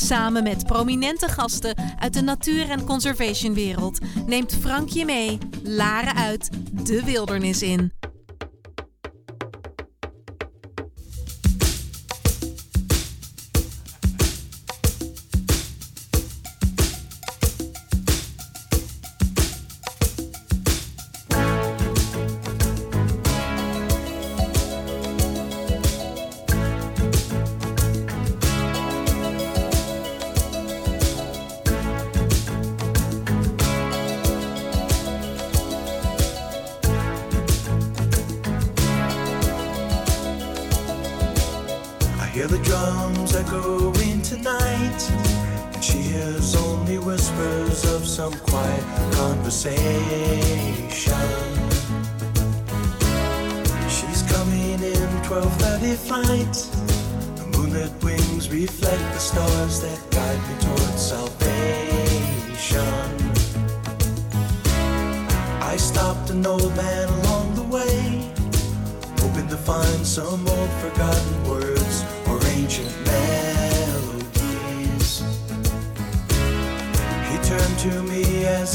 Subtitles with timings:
[0.00, 6.50] Samen met prominente gasten uit de natuur- en conservationwereld neemt Frank je mee, Laren uit,
[6.86, 7.92] de wildernis in.
[77.78, 78.66] Goedemiddag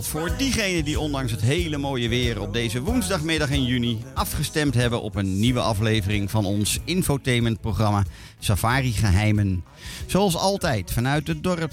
[0.00, 5.02] Voor diegenen die ondanks het hele mooie weer op deze woensdagmiddag in juni afgestemd hebben
[5.02, 8.04] op een nieuwe aflevering van ons infotainmentprogramma
[8.38, 9.64] Safari Geheimen.
[10.06, 11.68] Zoals altijd vanuit de,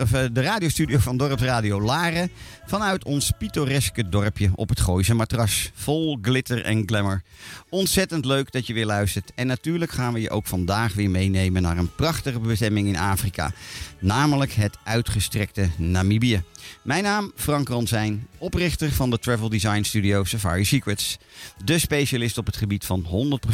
[0.00, 2.30] of eh, de radiostudio van Dorpsradio Laren.
[2.66, 5.70] Vanuit ons pittoreske dorpje op het Gooise matras.
[5.74, 7.22] Vol glitter en glamour.
[7.68, 9.32] Ontzettend leuk dat je weer luistert.
[9.34, 13.52] En natuurlijk gaan we je ook vandaag weer meenemen naar een prachtige bestemming in Afrika.
[13.98, 16.42] Namelijk het uitgestrekte Namibië.
[16.82, 21.18] Mijn naam Frank Ransijn, oprichter van de travel design studio Safari Secrets.
[21.64, 23.06] De specialist op het gebied van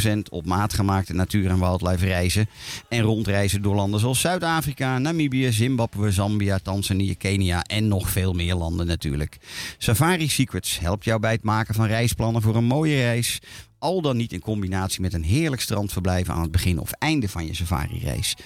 [0.07, 2.49] 100% op maat gemaakte natuur- en wildlife reizen.
[2.89, 8.55] En rondreizen door landen zoals Zuid-Afrika, Namibië, Zimbabwe, Zambia, Tanzania, Kenia en nog veel meer
[8.55, 9.39] landen natuurlijk.
[9.79, 13.41] Safari Secrets helpt jou bij het maken van reisplannen voor een mooie reis
[13.79, 17.47] al dan niet in combinatie met een heerlijk strandverblijf aan het begin of einde van
[17.47, 18.37] je safari-reis.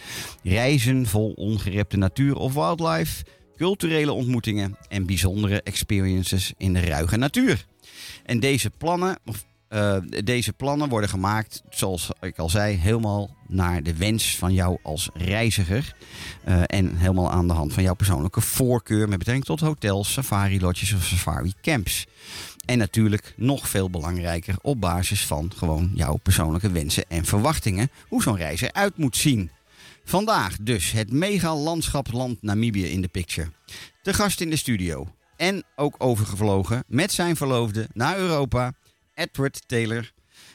[0.43, 3.25] Reizen vol ongerepte natuur of wildlife,
[3.57, 7.67] culturele ontmoetingen en bijzondere experiences in de ruige natuur.
[8.25, 9.19] En deze plannen,
[9.77, 14.79] uh, deze plannen worden gemaakt, zoals ik al zei, helemaal naar de wens van jou
[14.83, 15.95] als reiziger.
[16.49, 20.93] Uh, en helemaal aan de hand van jouw persoonlijke voorkeur met betrekking tot hotels, safari-lodges
[20.93, 22.07] of safari-camps.
[22.65, 27.91] En natuurlijk nog veel belangrijker op basis van gewoon jouw persoonlijke wensen en verwachtingen.
[28.09, 29.51] Hoe zo'n reis eruit moet zien.
[30.05, 33.51] Vandaag dus het mega landschapsland Namibië in de picture.
[34.03, 35.09] De gast in de studio.
[35.37, 38.73] En ook overgevlogen met zijn verloofde naar Europa.
[39.17, 40.13] Edward Taylor.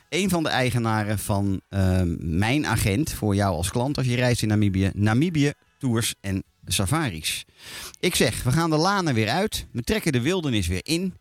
[0.10, 4.42] Een van de eigenaren van uh, mijn agent voor jou als klant als je reist
[4.42, 4.92] in Namibië.
[4.94, 7.46] Namibië Tours en Safaris.
[8.00, 9.66] Ik zeg, we gaan de lanen weer uit.
[9.72, 11.14] We trekken de wildernis weer in.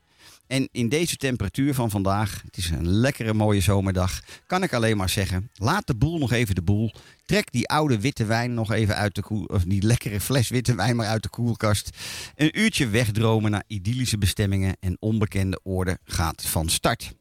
[0.46, 4.96] En in deze temperatuur van vandaag, het is een lekkere mooie zomerdag, kan ik alleen
[4.96, 6.92] maar zeggen: laat de boel nog even de boel.
[7.24, 10.74] Trek die oude witte wijn nog even uit de koel, of die lekkere fles witte
[10.74, 11.90] wijn maar uit de koelkast.
[12.34, 17.12] Een uurtje wegdromen naar idyllische bestemmingen en onbekende oorden gaat van start.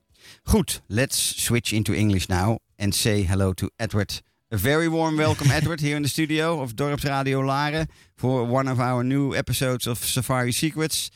[0.50, 5.52] Goed, let's switch into English now and say hello to Edward A very warm welcome,
[5.52, 7.88] Edward, here in the studio of Dorpsradio Laren
[8.18, 11.12] for one of our new episodes of Safari Secrets.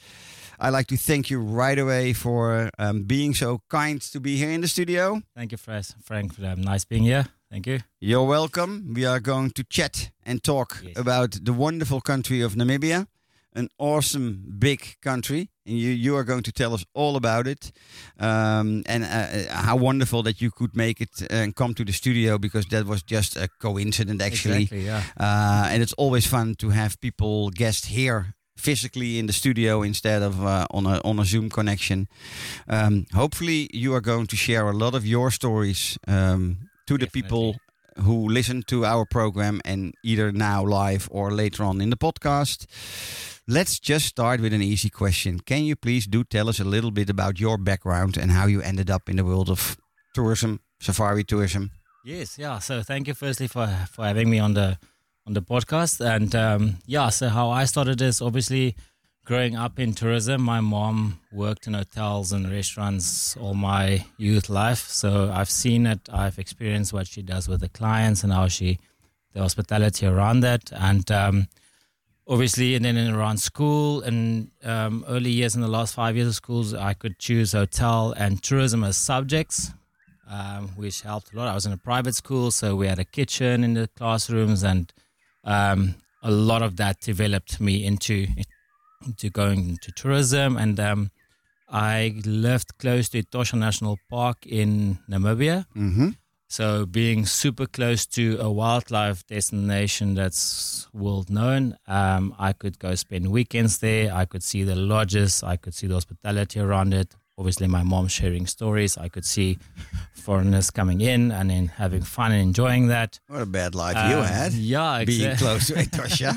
[0.60, 4.52] I'd like to thank you right away for um, being so kind to be here
[4.52, 5.24] in the studio.
[5.36, 6.36] Thank you, Frank.
[6.36, 7.26] For, um, nice being here.
[7.50, 7.80] Thank you.
[8.00, 8.94] You're welcome.
[8.94, 10.96] We are going to chat and talk yes.
[10.96, 13.08] about the wonderful country of Namibia,
[13.56, 15.50] an awesome big country.
[15.66, 17.72] And you, you are going to tell us all about it
[18.20, 21.94] um, and uh, uh how wonderful that you could make it and come to the
[21.94, 24.64] studio because that was just a coincidence, actually.
[24.64, 25.04] Exactly, yeah.
[25.18, 30.22] Uh, and it's always fun to have people guest here physically in the studio instead
[30.22, 32.08] of uh, on a on a Zoom connection.
[32.68, 36.58] Um, hopefully, you are going to share a lot of your stories um,
[36.88, 37.56] to the people
[37.98, 42.66] who listen to our program and either now live or later on in the podcast.
[43.48, 45.40] Let's just start with an easy question.
[45.40, 48.62] Can you please do tell us a little bit about your background and how you
[48.62, 49.78] ended up in the world of
[50.14, 51.72] tourism, safari tourism?
[52.06, 52.60] Yes, yeah.
[52.60, 54.78] So thank you firstly for for having me on the
[55.26, 56.00] on the podcast.
[56.00, 58.76] And um, yeah, so how I started is obviously
[59.26, 60.42] growing up in tourism.
[60.42, 64.90] My mom worked in hotels and restaurants all my youth life.
[64.90, 68.80] So I've seen it, I've experienced what she does with the clients and how she,
[69.34, 70.72] the hospitality around that.
[70.74, 71.48] And um,
[72.28, 76.36] obviously, and then around school and um, early years in the last five years of
[76.36, 79.72] schools, I could choose hotel and tourism as subjects.
[80.26, 81.50] Um, which helped a lot.
[81.50, 84.92] I was in a private school, so we had a kitchen in the classrooms, and
[85.44, 88.28] um, a lot of that developed me into
[89.06, 90.58] into going into tourism.
[90.58, 91.12] And um,
[91.70, 95.66] I lived close to Etosha National Park in Namibia.
[95.76, 96.10] Mm-hmm.
[96.48, 102.94] So being super close to a wildlife destination that's world known, um, I could go
[102.94, 104.14] spend weekends there.
[104.14, 105.42] I could see the lodges.
[105.42, 108.98] I could see the hospitality around it obviously my mom sharing stories.
[108.98, 109.58] I could see
[110.24, 113.20] foreigners coming in and then having fun and enjoying that.
[113.28, 114.54] What a bad life um, you had.
[114.54, 115.26] Yeah, exactly.
[115.26, 116.32] Being close to Etosha.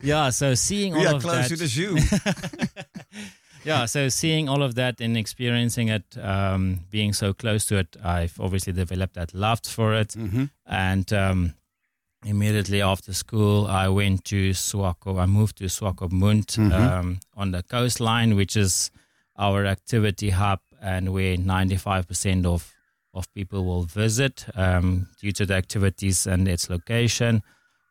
[0.02, 1.56] yeah, so seeing all yeah, of close that.
[1.56, 1.98] to the zoo.
[3.64, 7.96] yeah, so seeing all of that and experiencing it, um, being so close to it,
[8.02, 10.08] I've obviously developed that love for it.
[10.08, 10.44] Mm-hmm.
[10.66, 11.54] And um,
[12.24, 15.20] immediately after school, I went to Swakop.
[15.20, 16.72] I moved to Swakopmund mm-hmm.
[16.72, 18.90] um, on the coastline, which is
[19.36, 22.70] our activity hub and where 95% of
[23.14, 27.42] of people will visit um, due to the activities and its location.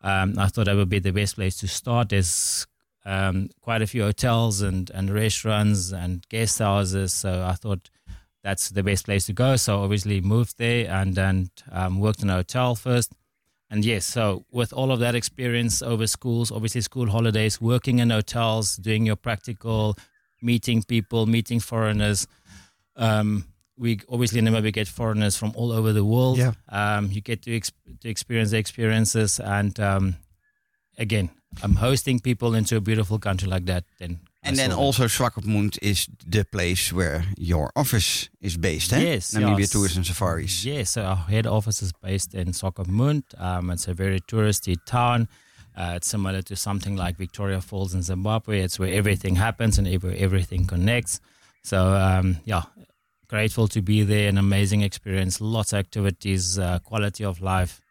[0.03, 2.09] Um, I thought that would be the best place to start.
[2.09, 2.67] There's
[3.05, 7.89] um, quite a few hotels and, and restaurants and guest houses, so I thought
[8.43, 9.55] that's the best place to go.
[9.55, 13.13] So obviously moved there and then um, worked in a hotel first.
[13.69, 18.09] And yes, so with all of that experience over schools, obviously school holidays, working in
[18.09, 19.95] hotels, doing your practical
[20.41, 22.27] meeting people, meeting foreigners.
[22.95, 23.45] Um,
[23.77, 26.37] we obviously never get foreigners from all over the world.
[26.37, 26.53] Yeah.
[26.69, 30.15] Um, you get to, exp- to experience the experiences, and um,
[30.97, 31.29] again,
[31.61, 33.83] I'm hosting people into a beautiful country like that.
[33.99, 38.99] Then and then also Swakopmund is the place where your office is based, eh?
[38.99, 39.33] Yes.
[39.33, 39.71] Namibia yes.
[39.71, 40.65] Tourism Safaris.
[40.65, 43.23] Yes, so our head office is based in Swakopmund.
[43.39, 45.29] Um, it's a very touristy town.
[45.75, 48.59] Uh, it's similar to something like Victoria Falls in Zimbabwe.
[48.59, 51.19] It's where everything happens and where everything connects.
[51.63, 52.63] So, um, yeah,
[53.33, 54.29] grateful to be there.
[54.29, 57.81] An amazing experience, lots of activities, uh, quality of life.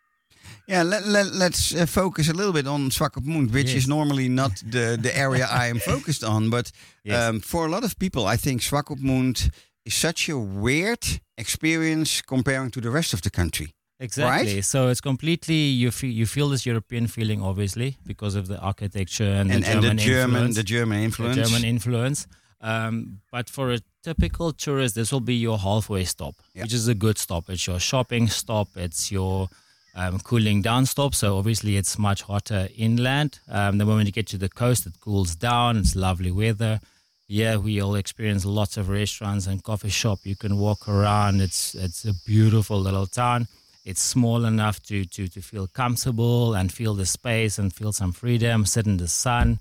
[0.68, 3.78] Yeah, let, let, let's uh, focus a little bit on Swakopmund, which yes.
[3.80, 6.50] is normally not the, the area I am focused on.
[6.50, 6.70] But
[7.04, 7.16] yes.
[7.18, 9.50] um, for a lot of people, I think Swakopmund
[9.84, 11.04] is such a weird
[11.36, 13.74] experience comparing to the rest of the country.
[13.98, 14.54] Exactly.
[14.54, 14.64] Right?
[14.64, 19.32] So it's completely you feel you feel this European feeling, obviously, because of the architecture
[19.40, 20.56] and, and the German and the German influence.
[20.56, 21.36] the German influence.
[21.36, 22.26] The German influence.
[22.60, 26.62] Um, but for a typical tourist, this will be your halfway stop, yeah.
[26.62, 27.48] which is a good stop.
[27.48, 28.68] It's your shopping stop.
[28.76, 29.48] It's your
[29.94, 31.14] um, cooling down stop.
[31.14, 33.40] So obviously, it's much hotter inland.
[33.48, 35.76] Um, the moment you get to the coast, it cools down.
[35.76, 36.80] It's lovely weather.
[37.28, 40.20] Yeah, we all experience lots of restaurants and coffee shop.
[40.24, 41.40] You can walk around.
[41.40, 43.48] It's it's a beautiful little town
[43.84, 48.12] it's small enough to, to, to feel comfortable and feel the space and feel some
[48.12, 49.58] freedom, sit in the sun.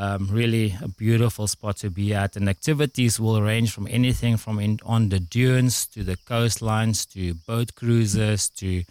[0.00, 2.36] Um, really a beautiful spot to be at.
[2.36, 7.34] And activities will range from anything from in, on the dunes to the coastlines to
[7.34, 8.84] boat cruises to,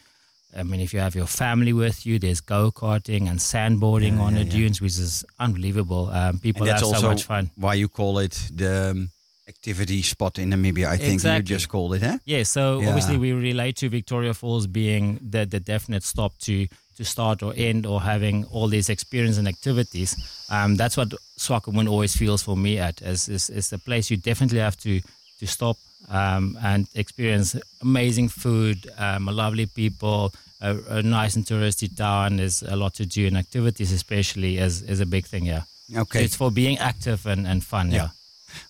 [0.53, 4.23] I mean, if you have your family with you, there's go karting and sandboarding yeah,
[4.25, 4.51] on yeah, the yeah.
[4.51, 6.09] dunes, which is unbelievable.
[6.09, 7.51] Um, people have so much fun.
[7.55, 9.09] Why you call it the um,
[9.47, 11.53] activity spot in Namibia, I think exactly.
[11.53, 12.17] you just called it, huh?
[12.25, 12.87] Yeah, so yeah.
[12.89, 17.53] obviously we relate to Victoria Falls being the, the definite stop to to start or
[17.55, 20.15] end or having all these experience and activities.
[20.49, 24.17] Um, that's what Swakopmund always feels for me at, as is, is the place you
[24.17, 25.01] definitely have to
[25.39, 25.77] to stop,
[26.09, 32.37] um, and experience amazing food, um, lovely people, a, a, nice and touristy town.
[32.37, 35.45] There's a lot to do, and activities especially is is a big thing.
[35.45, 35.63] Yeah.
[35.95, 36.19] Okay.
[36.19, 37.91] So it's for being active and, and fun.
[37.91, 37.97] Yeah.
[37.97, 38.09] yeah.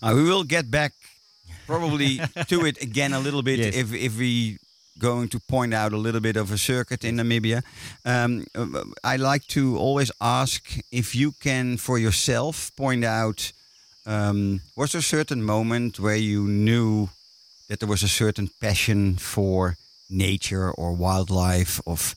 [0.02, 0.94] Uh, we will get back
[1.66, 3.76] probably to it again a little bit yes.
[3.76, 4.58] if if we
[5.00, 7.62] going to point out a little bit of a circuit in Namibia.
[8.04, 8.46] Um,
[9.04, 13.52] I like to always ask if you can, for yourself, point out
[14.08, 17.10] um, was there a certain moment where you knew
[17.68, 19.78] that there was a certain passion for
[20.10, 22.16] nature or wildlife, of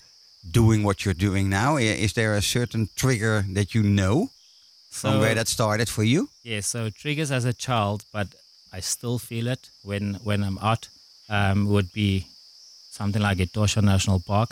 [0.48, 1.76] doing what you're doing now?
[1.76, 4.30] Is there a certain trigger that you know
[4.90, 6.28] from where that started for you?
[6.42, 8.28] Yeah, so triggers as a child, but
[8.72, 10.88] I still feel it when when I'm out.
[11.28, 12.26] Um, would be
[12.90, 14.50] something like Etosha National Park.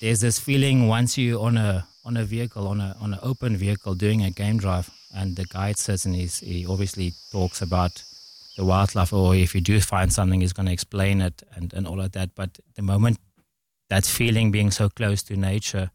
[0.00, 3.56] There's this feeling once you on a on a vehicle on a on an open
[3.56, 8.02] vehicle doing a game drive, and the guide says and he's, he obviously talks about
[8.56, 11.86] the wildlife, or if you do find something, he's going to explain it and and
[11.86, 12.34] all of that.
[12.34, 13.18] But the moment
[13.88, 15.90] that feeling being so close to nature,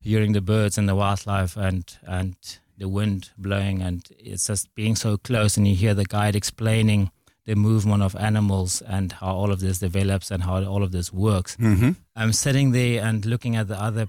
[0.00, 2.34] hearing the birds and the wildlife and and
[2.80, 7.10] the wind blowing, and it's just being so close, and you hear the guide explaining
[7.46, 11.12] the movement of animals and how all of this develops and how all of this
[11.12, 11.56] works.
[11.56, 11.90] Mm-hmm.
[12.16, 14.08] I'm sitting there and looking at the other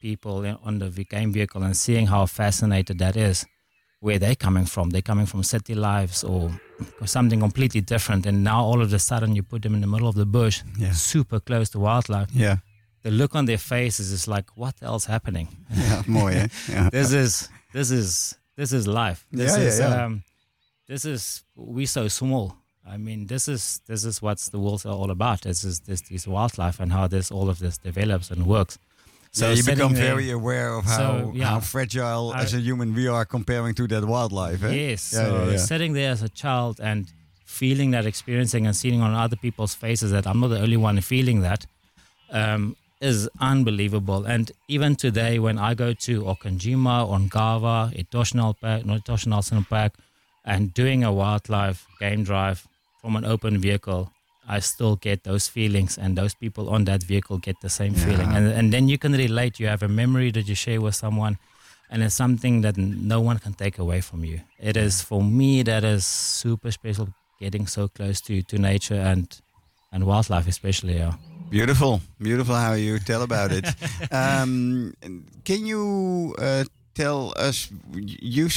[0.00, 3.46] people on the game vehicle and seeing how fascinated that is.
[4.00, 4.90] Where they're coming from?
[4.90, 6.50] They're coming from city lives or,
[7.00, 8.26] or something completely different.
[8.26, 10.62] And now all of a sudden you put them in the middle of the bush,
[10.76, 10.90] yeah.
[10.90, 12.30] super close to wildlife.
[12.34, 12.56] Yeah.
[13.02, 15.48] The look on their faces is like, what else happening?
[15.74, 16.30] Yeah, more.
[16.30, 16.46] Yeah.
[16.68, 16.90] yeah.
[16.90, 19.26] this is this is this is life.
[19.32, 20.04] This yeah, is yeah, yeah.
[20.04, 20.22] Um,
[20.88, 22.56] this is we so small.
[22.86, 25.42] I mean, this is this is what the world all about.
[25.42, 28.78] This is this this wildlife and how this all of this develops and works.
[29.32, 32.52] So yeah, you become there, very aware of how so, yeah, how fragile I, as
[32.52, 34.62] a human we are comparing to that wildlife.
[34.64, 34.72] Eh?
[34.72, 35.12] Yes.
[35.14, 37.10] Yeah, so sitting there as a child and
[37.46, 41.00] feeling that, experiencing and seeing on other people's faces that I'm not the only one
[41.00, 41.64] feeling that
[42.30, 44.24] um, is unbelievable.
[44.24, 49.92] And even today, when I go to Okonjima, Ongava, Etosha National Park,
[50.44, 52.66] and doing a wildlife game drive
[53.00, 54.10] from an open vehicle,
[54.48, 58.04] I still get those feelings, and those people on that vehicle get the same yeah.
[58.04, 58.32] feeling.
[58.32, 59.60] And, and then you can relate.
[59.60, 61.38] You have a memory that you share with someone,
[61.90, 64.40] and it's something that no one can take away from you.
[64.58, 67.08] It is for me that is super special.
[67.40, 69.26] Getting so close to, to nature and
[69.90, 70.98] and wildlife, especially.
[70.98, 71.14] Yeah.
[71.52, 73.66] Beautiful, beautiful how you tell about it.
[74.10, 74.94] um,
[75.44, 77.68] can you uh, tell us?
[77.92, 78.48] You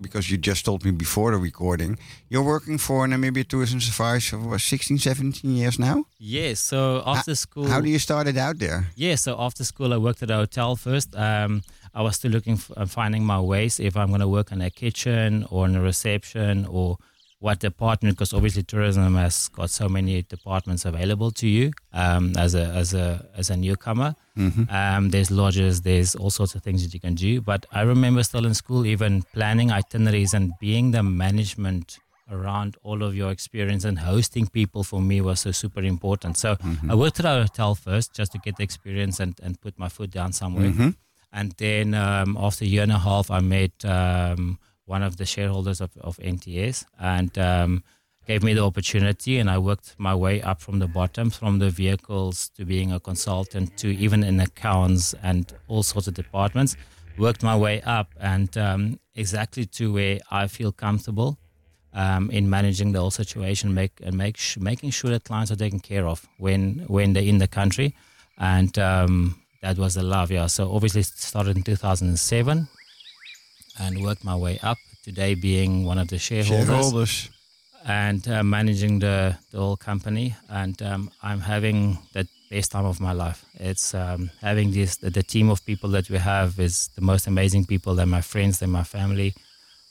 [0.00, 1.96] because you just told me before the recording,
[2.28, 6.06] you're working for Namibia Tourism Safaris for 16, 17 years now?
[6.18, 6.58] Yes.
[6.58, 7.68] So after school.
[7.68, 8.88] How do you started out there?
[8.96, 9.14] Yeah.
[9.14, 11.14] So after school, I worked at a hotel first.
[11.14, 11.62] Um,
[11.94, 14.60] I was still looking for uh, finding my ways if I'm going to work in
[14.60, 16.98] a kitchen or in a reception or
[17.44, 22.54] what department because obviously tourism has got so many departments available to you um, as
[22.54, 24.14] a as a as a newcomer.
[24.38, 24.64] Mm-hmm.
[24.74, 27.42] Um, there's lodges, there's all sorts of things that you can do.
[27.42, 31.98] But I remember still in school, even planning itineraries and being the management
[32.30, 36.38] around all of your experience and hosting people for me was so super important.
[36.38, 36.90] So mm-hmm.
[36.90, 39.90] I worked at a hotel first just to get the experience and, and put my
[39.90, 40.70] foot down somewhere.
[40.70, 40.90] Mm-hmm.
[41.30, 45.24] And then um, after a year and a half, I met um, one of the
[45.24, 47.82] shareholders of, of NTS and um,
[48.26, 49.38] gave me the opportunity.
[49.38, 53.00] And I worked my way up from the bottom, from the vehicles to being a
[53.00, 56.76] consultant to even in accounts and all sorts of departments.
[57.16, 61.38] Worked my way up and um, exactly to where I feel comfortable.
[61.96, 65.56] Um, in managing the whole situation, make and make sh- making sure that clients are
[65.56, 67.94] taken care of when when they're in the country,
[68.36, 70.32] and um, that was the love.
[70.32, 72.66] Yeah, so obviously started in 2007
[73.78, 74.78] and worked my way up.
[75.02, 77.30] Today, being one of the shareholders, shareholders.
[77.84, 83.00] and uh, managing the, the whole company, and um, I'm having the best time of
[83.00, 83.44] my life.
[83.54, 87.26] It's um, having this the, the, team of people that we have is the most
[87.26, 87.94] amazing people.
[87.94, 89.34] They're my friends, they're my family.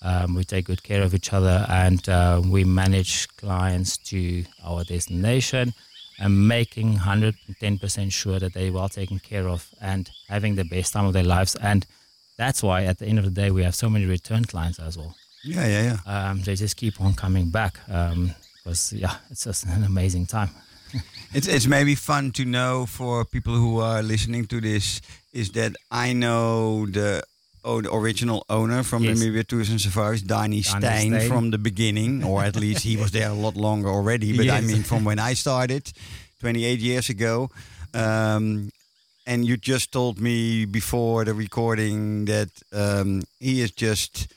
[0.01, 4.83] Um, we take good care of each other, and uh, we manage clients to our
[4.83, 5.73] destination
[6.19, 11.05] and making 110% sure that they're well taken care of and having the best time
[11.05, 11.55] of their lives.
[11.55, 11.85] And
[12.37, 14.97] that's why at the end of the day we have so many return clients as
[14.97, 15.15] well.
[15.43, 16.29] Yeah, yeah, yeah.
[16.29, 20.49] Um, they just keep on coming back because um, yeah, it's just an amazing time.
[21.33, 25.01] it's it's maybe fun to know for people who are listening to this
[25.33, 27.23] is that I know the
[27.65, 29.19] oh, the original owner from yes.
[29.19, 33.29] Namibia Tours and Safaris, Danny Stein, from the beginning, or at least he was there
[33.29, 34.35] a lot longer already.
[34.37, 34.63] But yes.
[34.63, 35.91] I mean, from when I started,
[36.39, 37.49] 28 years ago.
[37.93, 38.69] Um,
[39.25, 44.27] and you just told me before the recording that um, he is just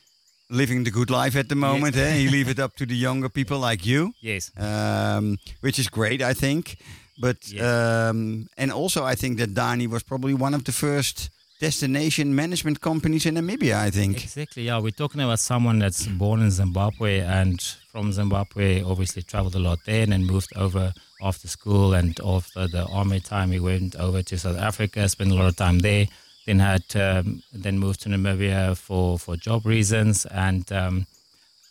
[0.51, 1.97] living the good life at the moment.
[1.97, 2.17] eh?
[2.19, 4.51] You leave it up to the younger people like you, Yes.
[4.57, 6.77] um, which is great, I think.
[7.19, 7.63] But Yes.
[7.65, 12.81] um, and also, I think that Dani was probably one of the first destination management
[12.81, 13.77] companies in Namibia.
[13.89, 14.23] I think.
[14.23, 14.65] Exactly.
[14.67, 19.59] Yeah, we're talking about someone that's born in Zimbabwe and from Zimbabwe, obviously traveled a
[19.59, 23.53] lot there, and moved over after school and after the army time.
[23.53, 26.07] He went over to South Africa, spent a lot of time there.
[26.47, 30.71] Then had um, then moved to Namibia for for job reasons and.
[30.73, 31.07] Um,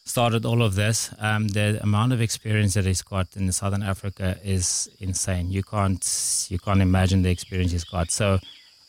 [0.07, 1.11] started all of this.
[1.17, 5.51] Um, the amount of experience that he's got in Southern Africa is insane.
[5.51, 8.11] You can't you can't imagine the experience he's got.
[8.11, 8.39] So,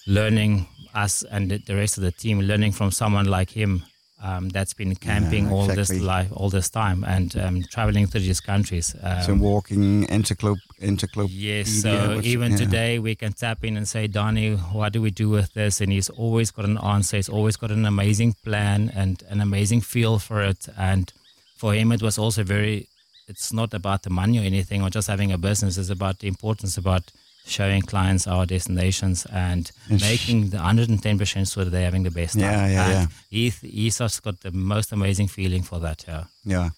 [0.06, 3.82] learning us and the- the rest of the team, learning from someone like him
[4.22, 5.98] um, that's been camping Yeah, all exactly.
[5.98, 8.94] this life, all this time, and um, traveling through these countries.
[9.02, 11.58] Um, Some walking encyclop encyclopedia.
[11.58, 12.58] Yes, so even yeah.
[12.58, 15.80] today we can tap in and say, Donnie, what do we do with this?
[15.80, 17.16] And he's always got an answer.
[17.16, 20.68] He's always got an amazing plan and an amazing feel for it.
[20.78, 21.12] And
[21.56, 22.88] for him, it was also very,
[23.28, 25.76] it's not about the money or anything or just having a business.
[25.76, 27.12] It's about the importance about
[27.46, 30.00] showing clients our destinations and Yes.
[30.00, 32.42] making the 110% sure that they're having the best time.
[32.42, 33.06] Yeah, yeah, and yeah.
[33.30, 36.24] He, he's just got the most amazing feeling for that, yeah.
[36.44, 36.70] Yeah.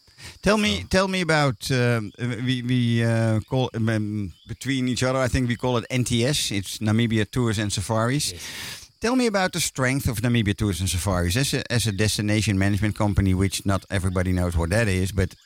[0.43, 5.21] Tell me, tell me about um, we we uh, call um, between each other.
[5.21, 6.51] I think we call it NTS.
[6.51, 8.35] It's Namibia Tours and Safaris.
[9.01, 12.59] Tell me about the strength of Namibia Tours and Safaris as a as a destination
[12.59, 15.13] management company, which not everybody knows what that is.
[15.13, 15.37] But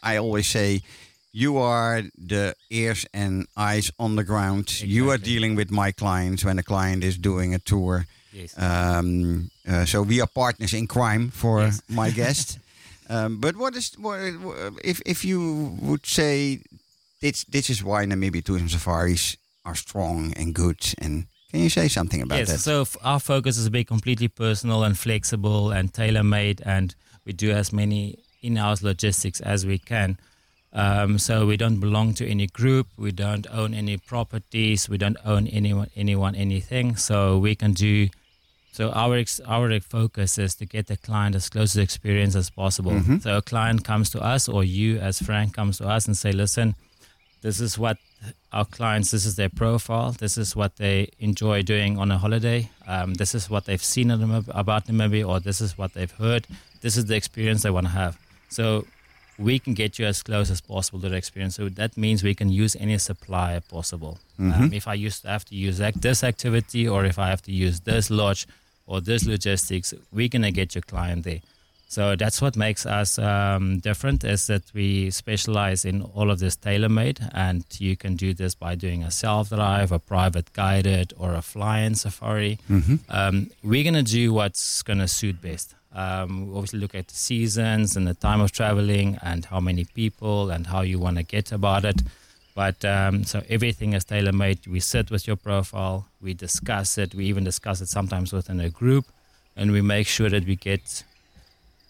[0.00, 0.82] I always say,
[1.36, 4.80] you are the ears and eyes on the ground.
[4.80, 8.06] You are dealing with my clients when a client is doing a tour.
[8.32, 8.54] Yes.
[8.56, 11.80] Um, uh, so we are partners in crime for Yes.
[11.88, 12.58] my guest.
[13.10, 14.18] um, but what is what,
[14.84, 15.40] if if you
[15.82, 16.60] would say
[17.20, 20.78] this this is why Namibia tourism safaris are strong and good?
[20.98, 22.60] And can you say something about yes, that?
[22.60, 26.94] so f- our focus is to be completely personal and flexible and tailor-made, and
[27.26, 30.16] we do as many in-house logistics as we can.
[30.74, 35.16] Um, so we don't belong to any group, we don't own any properties, we don't
[35.24, 36.96] own anyone, anyone, anything.
[36.96, 38.08] So we can do.
[38.72, 42.34] So our ex- our focus is to get the client as close to the experience
[42.34, 42.90] as possible.
[42.90, 43.22] Mhm.
[43.22, 46.32] So a client comes to us, or you as Frank comes to us and say,
[46.32, 46.74] "Listen,
[47.42, 47.98] this is what
[48.52, 52.70] our clients this is their profile this is what they enjoy doing on a holiday
[52.86, 56.46] um, this is what they've seen about namibia or this is what they've heard
[56.80, 58.16] this is the experience they want to have
[58.48, 58.86] so
[59.38, 61.56] we can get you as close as possible to the experience.
[61.56, 64.18] So that means we can use any supplier possible.
[64.38, 67.40] Um, if i used to have to use act- this activity or if i have
[67.42, 68.48] to use this lodge
[68.86, 71.40] or this logistics we're going to get your client there.
[71.86, 76.56] So that's what makes us um, different is that we specialize in all of this
[76.56, 81.42] tailor-made and you can do this by doing a self-drive, a private guided or a
[81.42, 82.58] fly-in safari.
[83.08, 85.74] Um, we're going to do what's going to suit best.
[85.94, 89.84] Um, we obviously look at the seasons and the time of traveling and how many
[89.84, 92.02] people and how you want to get about it.
[92.54, 94.66] But um, so everything is tailor-made.
[94.66, 98.70] We sit with your profile, we discuss it, we even discuss it sometimes within a
[98.70, 99.06] group
[99.56, 101.04] and we make sure that we get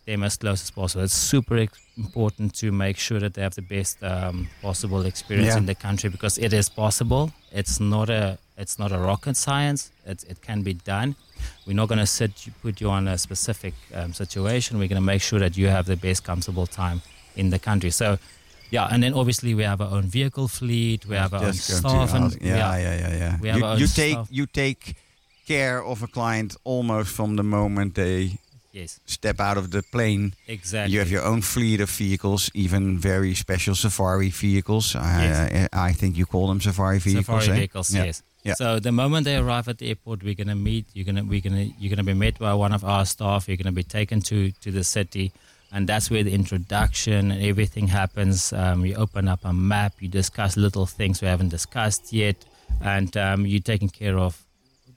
[0.07, 1.05] them as close as possible.
[1.05, 5.59] It's super important to make sure that they have the best um, possible experience Yeah.
[5.59, 7.33] in the country because it is possible.
[7.53, 9.91] It's not a it's not a rocket science.
[10.07, 11.15] It it can be done.
[11.67, 12.31] We're not going to sit
[12.63, 14.79] put you on a specific um, situation.
[14.79, 17.03] We're going to make sure that you have the best comfortable time
[17.37, 17.91] in the country.
[17.91, 18.19] So.
[18.71, 21.07] Yeah, and then obviously we have our own vehicle fleet.
[21.07, 23.39] We have our Just to staff, and ask- yeah, yeah, yeah, yeah.
[23.41, 24.29] We have you, our own you take staff.
[24.31, 24.97] you take
[25.47, 28.39] care of a client almost from the moment they
[28.73, 30.33] yes, step out of the plane.
[30.49, 30.93] exactly.
[30.93, 34.95] You have your own fleet of vehicles, even very special safari vehicles.
[34.95, 35.69] Yes.
[35.73, 37.27] I, I think you call them safari vehicles.
[37.45, 37.55] Safari eh?
[37.61, 38.05] vehicles, Yeah.
[38.07, 38.23] yes.
[38.45, 38.55] Yeah.
[38.55, 40.87] So the moment they arrive at the airport, we're gonna meet.
[40.93, 43.49] You're gonna we're gonna you're gonna be met by one of our staff.
[43.49, 45.33] You're gonna be taken to to the city,
[45.73, 48.53] and that's where the introduction and everything happens.
[48.53, 49.95] Um, you open up a map.
[50.01, 52.37] You discuss little things we haven't discussed yet,
[52.83, 54.45] and um, you're taken care of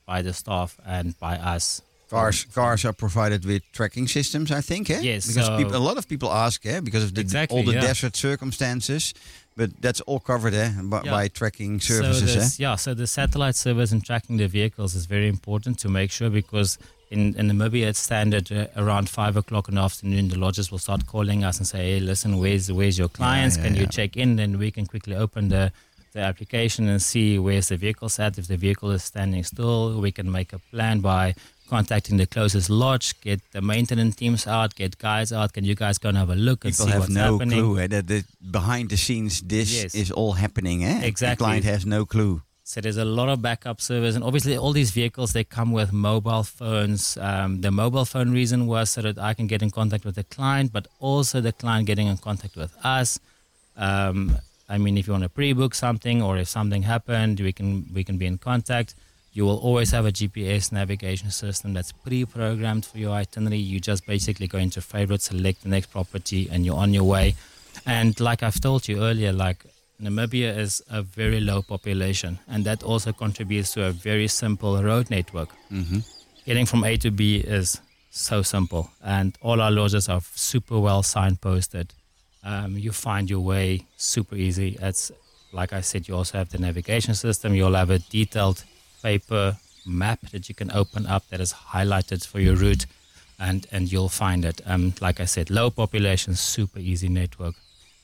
[0.05, 1.81] by the staff and by us.
[2.10, 4.89] Cars cars are provided with tracking systems, I think.
[4.89, 4.99] Eh?
[5.01, 6.79] Yes, Because so- people, a lot of people ask, eh?
[6.79, 7.81] because of the, Exactly, all the yeah.
[7.81, 9.13] desert circumstances.
[9.57, 10.69] But that's all covered eh?
[10.83, 11.11] by, Yeah.
[11.17, 12.31] by tracking services.
[12.33, 12.69] So eh?
[12.69, 16.29] yeah, so the satellite service and tracking the vehicles is very important to make sure
[16.29, 16.77] because
[17.09, 20.77] in, in Namibia it's standard uh, around five o'clock in the afternoon the lodges will
[20.87, 23.57] start calling us and say, hey, listen, where's where's your clients?
[23.57, 23.97] yeah, Can you yeah.
[23.97, 24.35] check in?
[24.35, 25.71] Then we can quickly open the
[26.13, 28.37] the application and see where's the vehicle at.
[28.37, 31.35] If the vehicle is standing still, we can make a plan by
[31.67, 35.53] contacting the closest lodge, get the maintenance teams out, get guys out.
[35.53, 37.60] Can you guys go and have a look and People see have what's no happening?
[37.60, 39.95] clue eh, that the, behind the scenes this Yes.
[39.95, 40.84] is all happening.
[40.84, 40.99] Eh?
[41.01, 41.43] The Exactly.
[41.45, 42.41] client has no clue.
[42.63, 45.93] So there's a lot of backup servers, and obviously all these vehicles they come with
[45.93, 47.17] mobile phones.
[47.30, 50.25] Um, the mobile phone reason was so that I can get in contact with the
[50.25, 53.19] client, but also the client getting in contact with us.
[53.77, 54.38] Um,
[54.69, 58.03] I mean, if you want to pre-book something, or if something happened, we can we
[58.03, 58.95] can be in contact.
[59.33, 63.59] You will always have a GPS navigation system that's pre-programmed for your itinerary.
[63.59, 67.35] You just basically go into favorites, select the next property, and you're on your way.
[67.85, 69.65] And like I've told you earlier, like
[70.01, 75.09] Namibia is a very low population, and that also contributes to a very simple road
[75.09, 75.49] network.
[75.71, 75.99] Mm-hmm.
[76.45, 81.03] Getting from A to B is so simple, and all our lodges are super well
[81.03, 81.89] signposted.
[82.43, 84.77] Um, you find your way super easy.
[84.81, 85.11] It's
[85.51, 87.55] like I said, you also have the navigation system.
[87.55, 88.63] You'll have a detailed
[89.01, 92.86] paper map that you can open up that is highlighted for your route,
[93.39, 94.62] and and you'll find it.
[94.65, 97.55] Um, like I said, low population, super easy network.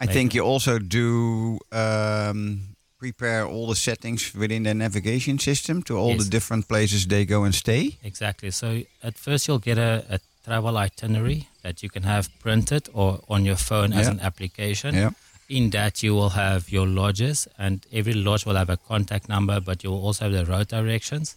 [0.02, 5.98] I think you also do um, prepare all the settings within the navigation system to
[5.98, 6.24] all Yes.
[6.24, 7.98] the different places they go and stay.
[8.04, 8.52] Exactly.
[8.52, 8.68] So
[9.02, 13.46] at first you'll get a, a travel itinerary that you can have printed or on
[13.46, 14.96] your phone as an application.
[14.96, 15.12] Yeah.
[15.58, 19.60] In that you will have your lodges and every lodge will have a contact number,
[19.60, 21.36] but you will also have the road directions.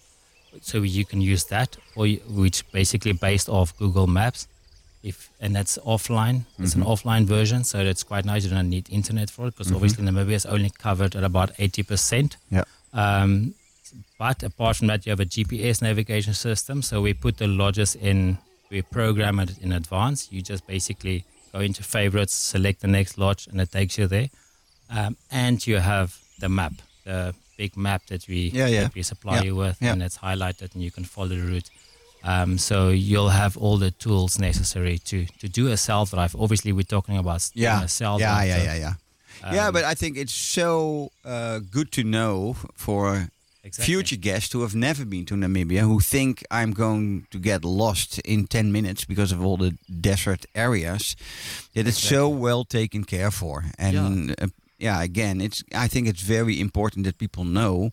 [0.62, 4.48] So you can use that, or you, which basically based off Google Maps.
[5.02, 6.38] If and that's offline.
[6.59, 8.44] It's an offline version, so that's quite nice.
[8.44, 11.83] You don't need internet for it because obviously Namibia is only covered at about eighty
[11.83, 12.38] percent.
[12.50, 12.64] Yeah.
[12.94, 13.55] Um,
[14.18, 16.83] but apart from that, you have a GPS navigation system.
[16.83, 18.38] So we put the lodges in,
[18.70, 20.33] we program it in advance.
[20.33, 21.24] You just basically
[21.57, 24.29] go into favorites, select the next lodge, and it takes you there.
[24.90, 26.73] Um, and you have the map,
[27.05, 28.83] the big map that we Yeah, yeah.
[28.83, 29.92] that we supply Yeah, you with, yeah.
[29.92, 31.71] and it's highlighted, and you can follow the route.
[32.25, 36.35] Um, so you'll have all the tools necessary to to do a self drive.
[36.38, 38.49] Obviously, we're talking about Yeah, a self drive.
[38.49, 38.95] yeah, yeah, yeah.
[39.55, 43.29] yeah, um, but I think it's so uh, good to know for
[43.66, 43.94] exactly.
[43.94, 48.18] future guests who have never been to Namibia, who think I'm going to get lost
[48.20, 51.16] in 10 minutes because of all the desert areas,
[51.74, 53.64] that it's so well taken care for.
[53.79, 54.35] And yeah.
[54.44, 54.48] Uh,
[54.79, 57.92] yeah, again, it's I think it's very important that people know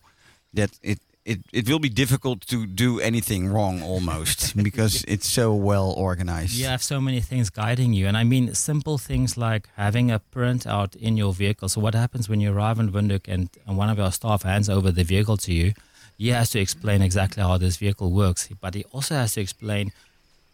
[0.52, 5.54] that it it, it will be difficult to do anything wrong almost because it's so
[5.54, 6.52] well organized.
[6.52, 8.06] You have so many things guiding you.
[8.06, 11.68] And I mean, simple things like having a printout in your vehicle.
[11.68, 14.68] So, what happens when you arrive in Windhoek and, and one of our staff hands
[14.68, 15.72] over the vehicle to you?
[16.18, 19.92] He has to explain exactly how this vehicle works, but he also has to explain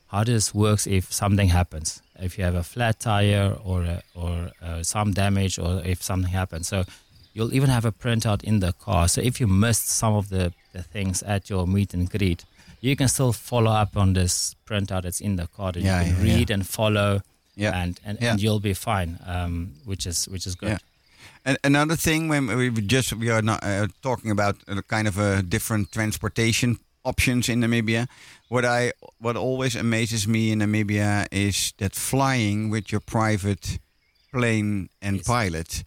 [0.08, 2.00] how this works if something happens.
[2.18, 6.32] If you have a flat tire or, a, or uh, some damage, or if something
[6.32, 6.68] happens.
[6.68, 6.84] So,
[7.32, 9.08] you'll even have a printout in the car.
[9.08, 12.44] So if you missed some of the, the things at your meet and greet,
[12.80, 16.14] you can still follow up on this printout that's in the car that Yeah, you
[16.14, 16.54] can yeah, read yeah.
[16.54, 17.22] and follow
[17.58, 20.78] and, and, and you'll be fine, um, which is which is good.
[21.44, 25.18] And another thing, when we just we are not uh, talking about a kind of
[25.18, 28.06] a different transportation options in Namibia.
[28.48, 33.78] What I what always amazes me in Namibia is that flying with your private
[34.32, 35.26] plane and Yes.
[35.26, 35.84] pilot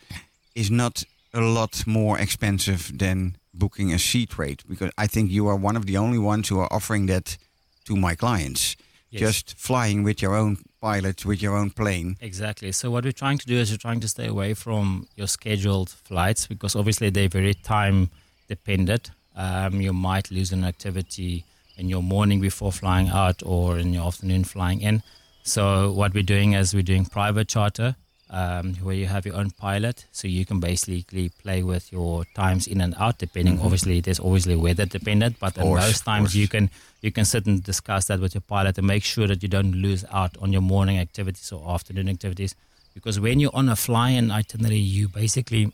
[0.55, 5.47] is not a lot more expensive than booking a seat rate because I think you
[5.47, 7.37] are one of the only ones who are offering that
[7.85, 8.75] to my clients.
[9.09, 9.21] Yes.
[9.21, 12.17] Just flying with your own pilot, with your own plane.
[12.19, 12.71] Exactly.
[12.71, 15.89] So what we're trying to do is we're trying to stay away from your scheduled
[15.89, 18.09] flights because obviously they're very time
[18.47, 19.11] dependent.
[19.35, 21.45] Um, you might lose an activity
[21.77, 25.03] in your morning before flying out or in your afternoon flying in.
[25.43, 27.95] So what we're doing is we're doing private charter
[28.33, 32.65] um, where you have your own pilot, so you can basically play with your times
[32.67, 33.15] in and out.
[33.19, 35.61] Depending, obviously, there's obviously weather dependent, but Mm-hmm.
[35.69, 36.69] course, most times you can
[37.05, 39.73] you can sit and discuss that with your pilot and make sure that you don't
[39.85, 42.55] lose out on your morning activities or afternoon activities.
[42.95, 45.71] Because when you're on a fly-in itinerary, you basically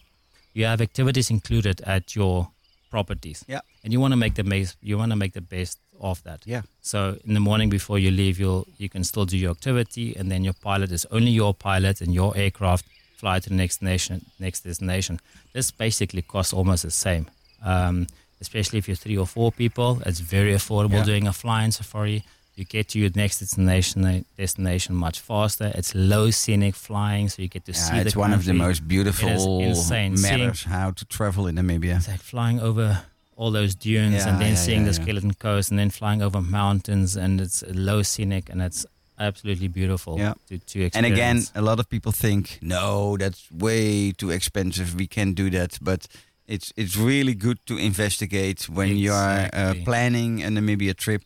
[0.53, 2.49] you have activities included at your
[2.91, 3.45] properties.
[3.47, 3.61] Yeah.
[3.83, 6.39] And you want to make the best you want to make the best of that.
[6.45, 6.62] Yeah.
[6.81, 10.29] So in the morning before you leave, you'll you can still do your activity, and
[10.31, 12.85] then your pilot is only your pilot, and your aircraft
[13.17, 15.19] fly to the next nation, next destination.
[15.53, 17.25] This basically costs almost the same.
[17.65, 18.07] Um,
[18.41, 21.03] especially if you're three or four people, it's very affordable Yeah.
[21.12, 22.23] doing a flying safari.
[22.55, 25.71] You get to your next destination destination much faster.
[25.75, 28.53] It's low scenic flying, so you get to see Yeah, the it's one of the
[28.53, 30.17] most beautiful insane.
[30.17, 31.97] Seeing- matters how to travel in Namibia.
[31.97, 33.03] It's like flying over
[33.39, 36.21] all those dunes Yeah, and then yeah, seeing yeah, the skeleton coast and then flying
[36.21, 38.86] over mountains and it's low scenic and it's
[39.17, 40.34] absolutely beautiful Yeah.
[40.47, 40.95] to, to experience.
[40.95, 44.88] And again, a lot of people think, no, that's way too expensive.
[44.95, 45.71] We can't do that.
[45.82, 46.02] But
[46.47, 49.84] it's it's really good to investigate when you are uh, Exactly.
[49.86, 51.23] planning a Namibia trip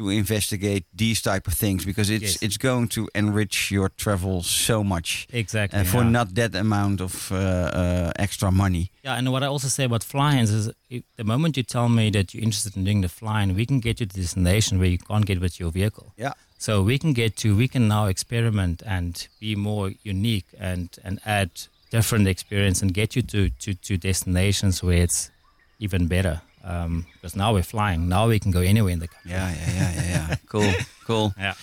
[0.00, 2.42] to investigate these type of things because it's Yes.
[2.46, 5.08] it's going to enrich your travel so much
[5.42, 5.80] Exactly.
[5.80, 6.10] uh, for yeah.
[6.18, 8.84] not that amount of uh, uh, extra money.
[9.04, 10.52] Yeah, and what I also say about flying is,
[10.88, 13.80] if, the moment you tell me that you're interested in doing the flying, we can
[13.80, 16.06] get you to the destination where you can't get with your vehicle.
[16.16, 16.32] Yeah.
[16.58, 21.18] So we can get to, we can now experiment and be more unique and and
[21.24, 21.50] add
[21.90, 25.30] different experience and get you to to, to destinations where it's
[25.78, 26.40] even better.
[26.62, 29.30] Um, because now we're flying, now we can go anywhere in the country.
[29.32, 30.36] Yeah, yeah, yeah, yeah, yeah.
[30.48, 30.72] cool,
[31.06, 31.32] cool.
[31.38, 31.54] Yeah.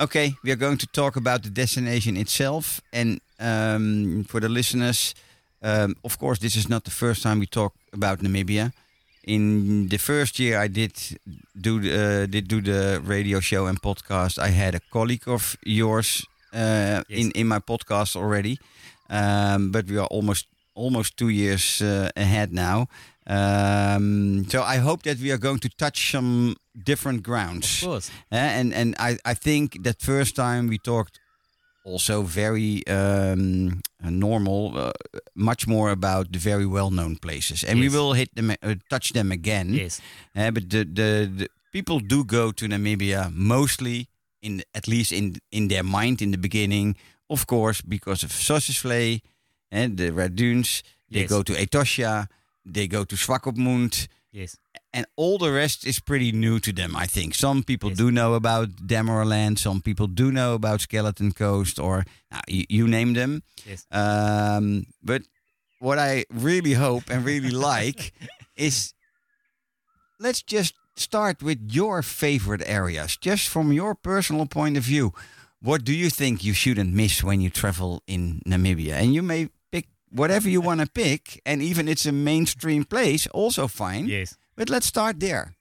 [0.00, 5.14] Okay, we are going to talk about the destination itself, and um, for the listeners,
[5.62, 8.72] um, of course, this is not the first time we talk about Namibia.
[9.24, 10.92] In the first year I did
[11.60, 11.92] do the,
[12.22, 17.02] uh, did do the radio show and podcast, I had a colleague of yours uh,
[17.08, 18.58] in in my podcast already,
[19.10, 22.86] um, but we are almost almost two years uh, ahead now.
[23.26, 27.82] Um, so I hope that we are going to touch some different grounds.
[27.82, 28.10] Of course.
[28.32, 31.20] Uh, and and I, I think that first time we talked
[31.84, 34.90] also very um, uh, normal, uh,
[35.34, 39.12] much more about the very well known places, and we will hit them, uh, touch
[39.12, 39.72] them again.
[39.74, 40.00] Yes.
[40.34, 44.06] Uh, but the, the the people do go to Namibia mostly
[44.42, 46.96] in at least in in their mind in the beginning,
[47.28, 49.20] of course, because of Sossusvlei
[49.70, 50.82] and the Red Dunes.
[51.08, 51.28] They Yes.
[51.30, 52.26] go to Etosha,
[52.66, 54.56] they go to Swakopmund, Yes.
[54.92, 56.94] and all the rest is pretty new to them.
[56.96, 57.98] I think some people Yes.
[57.98, 62.88] do know about Damaraland, some people do know about Skeleton Coast, or now, you, you
[62.88, 63.42] name them.
[63.64, 63.86] Yes.
[63.90, 65.22] Um, but
[65.78, 68.12] what I really hope and really like
[68.56, 68.92] is
[70.18, 75.12] let's just start with your favorite areas, just from your personal point of view.
[75.62, 78.94] What do you think you shouldn't miss when you travel in Namibia?
[78.94, 79.48] And you may
[80.10, 84.06] whatever you want to pick, and even it's a mainstream place, also fine.
[84.08, 84.36] Yes.
[84.56, 85.54] But let's start there.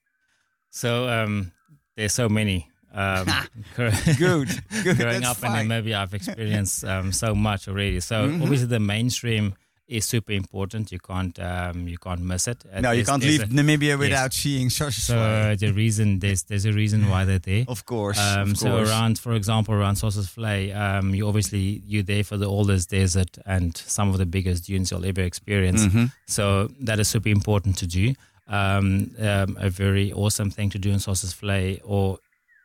[0.69, 1.51] So um,
[1.95, 2.69] there's so many.
[2.93, 3.27] Um,
[3.75, 3.91] Good.
[4.17, 4.97] Good.
[4.97, 5.65] growing That's up fine.
[5.65, 7.99] in Namibia, I've experienced um, so much already.
[7.99, 8.41] So Mhm.
[8.41, 9.55] obviously the mainstream
[9.87, 10.91] is super important.
[10.91, 12.63] You can't um, you can't miss it.
[12.73, 14.99] Uh, No, you can't leave a- Namibia without seeing Sossusvlei.
[15.11, 17.65] So uh, the reason there's there's a reason why they're there.
[17.67, 18.17] of course.
[18.19, 18.89] Um, of so course.
[18.89, 23.77] around, for example, around Sossusvlei, um, you obviously you're there for the oldest desert and
[23.77, 25.85] some of the biggest dunes you'll ever experience.
[25.85, 26.11] Mhm.
[26.27, 28.13] So that is super important to do.
[28.47, 32.19] Um, um, a very awesome thing to do in Sossusvlei, or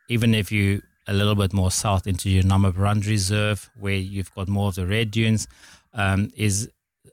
[0.09, 4.47] even if you a little bit more south into your Namibrand Reserve, where you've got
[4.47, 5.47] more of the red dunes,
[5.93, 6.69] um, is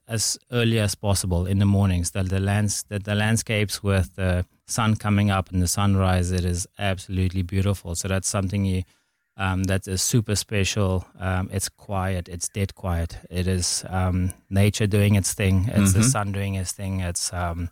[0.08, 2.10] as early as possible in the mornings.
[2.12, 6.44] The, the lands, the, the landscapes with the sun coming up and the sunrise, it
[6.44, 7.94] is absolutely beautiful.
[7.94, 8.82] So that's something you.
[9.40, 11.06] Um, that is super special.
[11.20, 12.28] Um, it's quiet.
[12.28, 13.16] It's dead quiet.
[13.30, 15.68] It is um, nature doing its thing.
[15.72, 16.10] It's the Mhm.
[16.10, 16.98] sun doing its thing.
[17.00, 17.68] It's um,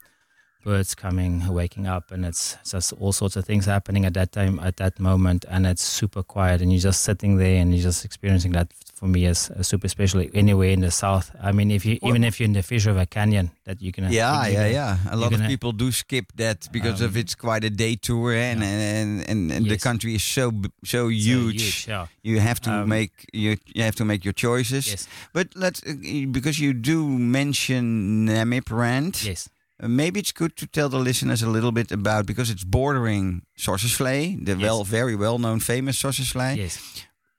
[0.64, 4.60] birds coming, waking up, and it's just all sorts of things happening at that time,
[4.60, 8.04] at that moment, and it's super quiet, and you're just sitting there and you're just
[8.04, 8.72] experiencing that.
[8.98, 10.24] For me, is super special.
[10.32, 13.04] Anywhere in the south, I mean, if you even if you're in the Fish River
[13.04, 15.12] Canyon, that you can Yeah, you yeah, can- yeah.
[15.14, 18.32] A lot of people do skip that because of Um, it's quite a day tour,
[18.32, 19.82] and and and, and the Yes.
[19.82, 21.84] country is so so so huge.
[21.88, 22.06] yeah.
[22.22, 24.86] You have to Um, make you you have to make your choices.
[24.88, 25.92] Yes, But let's uh,
[26.32, 29.14] because you do mention Namibrand.
[29.24, 29.48] yes,
[29.82, 33.42] Uh, maybe it's good to tell the listeners a little bit about because it's bordering
[33.58, 34.62] Sossusvlei, the Yes.
[34.62, 36.56] well very well known famous Sossusvlei.
[36.56, 36.78] yes.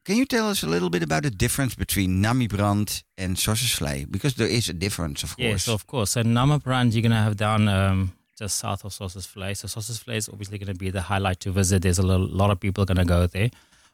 [0.08, 4.10] Can you tell us a little bit about the difference between Namibrand and Sossusvlei?
[4.10, 5.68] Because there is a difference, of course.
[5.68, 6.12] Yes, of course.
[6.12, 9.58] So Namibrand, you're gonna have down um, just south of Sossusvlei.
[9.58, 11.82] So Sossusvlei is obviously gonna be the highlight to visit.
[11.82, 13.50] There's a lo- lot of people gonna go there.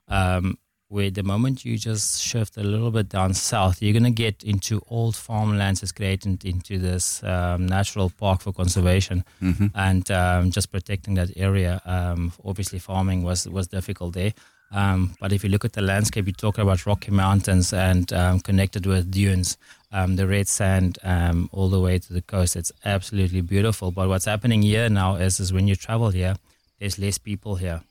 [0.07, 4.43] Um, where the moment you just shift a little bit down south, you're gonna get
[4.43, 9.71] into old farmlands that's created into this um, natural park for conservation Mhm.
[9.73, 11.81] and um, just protecting that area.
[11.85, 14.33] Um, obviously, farming was was difficult there.
[14.73, 18.39] Um, but if you look at the landscape, you talk about rocky mountains and um,
[18.39, 19.57] connected with dunes,
[19.91, 22.55] um, the red sand um, all the way to the coast.
[22.55, 23.91] It's absolutely beautiful.
[23.91, 26.35] But what's happening here now is, is when you travel here,
[26.79, 27.81] there's less people here.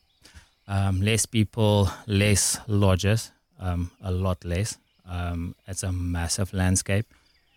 [0.67, 4.77] Um, less people, less lodges, um, a lot less.
[5.67, 7.05] It's a massive landscape.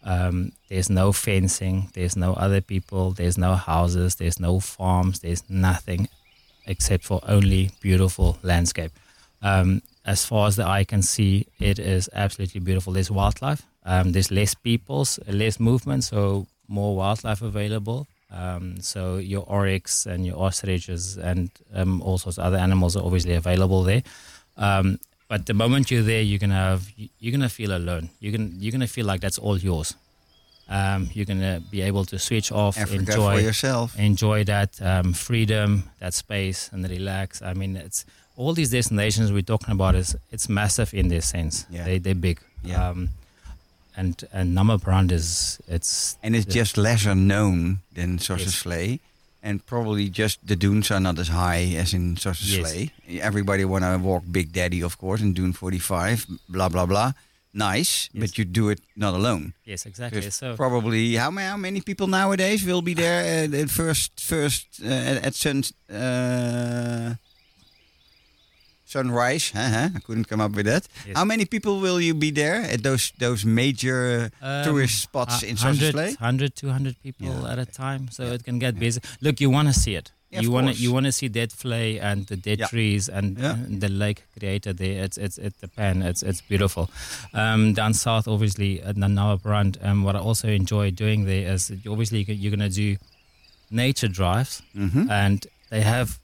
[0.05, 5.43] Um, there's no fencing, there's no other people, there's no houses, there's no farms, there's
[5.51, 6.09] nothing
[6.65, 8.93] except for only beautiful landscape.
[9.43, 12.93] Um, as far as the eye can see, it is absolutely beautiful.
[12.93, 18.07] There's wildlife, um, there's less people, less movement, so more wildlife available.
[18.31, 23.05] Um, so your oryx and your ostriches and um, all sorts of other animals are
[23.05, 24.03] obviously available there.
[24.57, 28.11] Um, but the moment you're there, you're gonna have you're gonna feel alone.
[28.21, 29.95] You're gonna you're gonna feel like that's all yours.
[30.69, 33.99] Um, you're gonna be able to switch off, Africa enjoy yourself.
[33.99, 37.43] enjoy that um, freedom, that space, and relax.
[37.43, 38.05] I mean, it's
[38.37, 41.67] all these destinations we're talking about is it's massive in this sense.
[41.71, 41.85] Yeah.
[41.85, 42.39] They they're big.
[42.65, 42.89] Yeah.
[42.91, 43.09] Um,
[43.97, 49.01] and and Namibrand is it's And it's just lesser known than Sossusvlei.
[49.43, 52.91] And probably just the dunes are not as high as in Sossusvlei.
[53.21, 57.13] Everybody want to walk Big Daddy, of course, in Dune 45, blah, blah, blah.
[57.55, 58.21] Nice, Yes.
[58.21, 59.53] but you do it not alone.
[59.65, 60.31] yes exactly.
[60.31, 64.67] So probably how many, how many people nowadays will be there at, at first first
[64.85, 67.15] uh, at, at sun uh,
[68.87, 69.53] sunrise?
[69.55, 69.91] Uh-huh.
[69.95, 70.87] I couldn't come up with that.
[71.07, 71.17] Yes.
[71.17, 75.49] How many people will you be there at those those major Um, tourist spots a-
[75.49, 76.17] in 100, Sossusvlei?
[76.21, 77.53] 100, 200 people Yeah.
[77.53, 79.01] at a time, so it can get busy.
[79.21, 80.13] Look, you want to see it.
[80.31, 82.67] Yeah, you want to you want to see Deadvlei and the dead Yeah.
[82.69, 83.53] trees and Yeah.
[83.53, 85.05] uh, the lake created there.
[85.05, 86.03] It's it's it's the pen.
[86.03, 86.91] It's it's beautiful.
[87.33, 89.77] Um, down south, obviously, at Namibrand.
[89.87, 92.97] Um, what I also enjoy doing there is obviously you- you're gonna do
[93.71, 95.11] nature drives, Mm-hmm.
[95.11, 96.19] and they have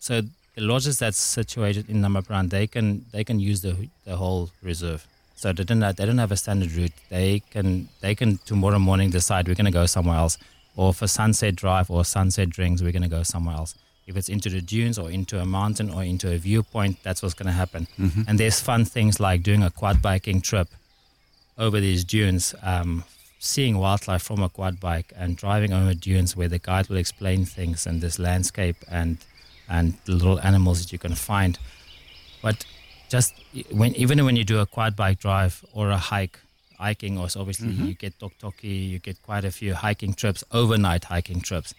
[0.00, 0.22] so
[0.58, 5.06] the lodges that's situated in Namibrand, they can they can use the the whole reserve.
[5.36, 6.96] So they don't have, they don't have a standard route.
[7.10, 10.36] They can they can tomorrow morning decide we're going to go somewhere else,
[10.74, 13.76] or for sunset drive or sunset drinks we're going to go somewhere else.
[14.08, 17.34] If it's into the dunes or into a mountain or into a viewpoint, that's what's
[17.34, 17.86] going to happen.
[17.98, 18.22] Mm-hmm.
[18.26, 20.68] And there's fun things like doing a quad biking trip
[21.56, 23.04] over these dunes, um,
[23.38, 27.44] seeing wildlife from a quad bike, and driving over dunes where the guide will explain
[27.44, 29.18] things and this landscape and
[29.68, 31.58] and the little animals that you can find.
[32.42, 32.64] But
[33.10, 33.34] just
[33.70, 36.38] when even when you do a quad bike drive or a hike,
[36.78, 37.88] hiking, or so obviously Mhm.
[37.88, 41.74] you get Tok Tokkie, you get quite a few hiking trips, overnight hiking trips.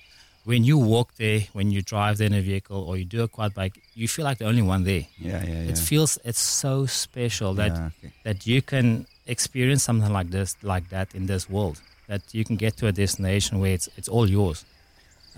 [0.46, 3.28] When you walk there, when you drive there in a vehicle, or you do a
[3.28, 5.06] quad bike, you feel like the only one there.
[5.20, 5.70] Yeah, yeah, yeah.
[5.72, 8.12] It feels it's so special that Yeah, okay.
[8.24, 11.82] that you can experience something like this, like that in this world.
[12.08, 14.66] That you can get to a destination where it's it's all yours.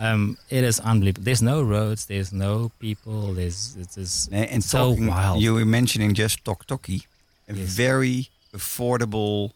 [0.06, 1.24] Um, it is unbelievable.
[1.26, 2.02] There's no roads.
[2.08, 3.34] There's no people.
[3.40, 5.42] There's it is And so talking, wild.
[5.44, 7.04] you were mentioning just Tok Tokkie,
[7.48, 7.70] a Yes.
[7.86, 9.52] very affordable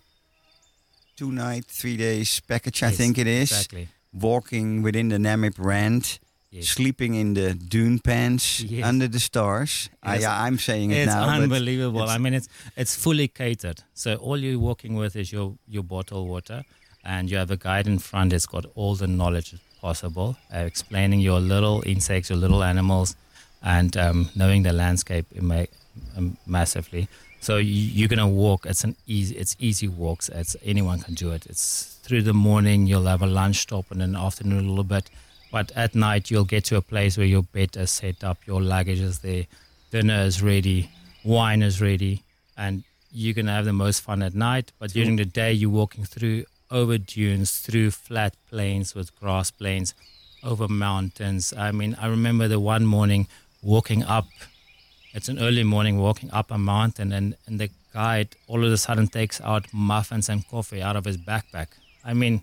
[1.17, 3.51] two night, three days package, I think it is.
[3.51, 3.88] exactly.
[4.13, 6.19] Walking within the Namibrand,
[6.51, 6.67] Yes.
[6.69, 8.86] sleeping in the dune pants Yes.
[8.86, 9.89] under the stars.
[10.05, 10.21] Yes.
[10.21, 11.27] yeah, I'm saying it It's now.
[11.27, 12.03] unbelievable.
[12.03, 13.79] it's- I mean, it's it's fully catered.
[13.93, 16.63] So all you're walking with is your your bottle water,
[17.03, 19.49] and you have a guide in front that's got all the knowledge
[19.86, 23.15] possible, uh, explaining your little insects, your little animals,
[23.62, 25.71] and um, knowing the landscape ma-
[26.17, 27.08] um, massively.
[27.39, 28.65] So you, you're gonna walk.
[28.65, 29.34] It's an easy.
[29.41, 30.26] It's easy walks.
[30.30, 31.45] It's anyone can do it.
[31.52, 31.65] It's
[32.06, 32.88] through the morning.
[32.88, 35.06] You'll have a lunch stop, and in the afternoon a little bit.
[35.52, 38.62] But at night, you'll get to a place where your bed is set up, your
[38.62, 39.45] luggage is there,
[39.91, 40.89] dinner is ready,
[41.24, 42.24] wine is ready,
[42.58, 44.74] and you're going to have the most fun at night.
[44.80, 49.93] But during the day, you're walking through over dunes, through flat plains with grass plains,
[50.43, 51.54] over mountains.
[51.58, 53.28] I mean, I remember the one morning
[53.62, 54.25] walking up,
[55.13, 58.78] it's an early morning walking up a mountain, and, and the guide all of a
[58.78, 61.67] sudden takes out muffins and coffee out of his backpack.
[62.04, 62.41] I mean,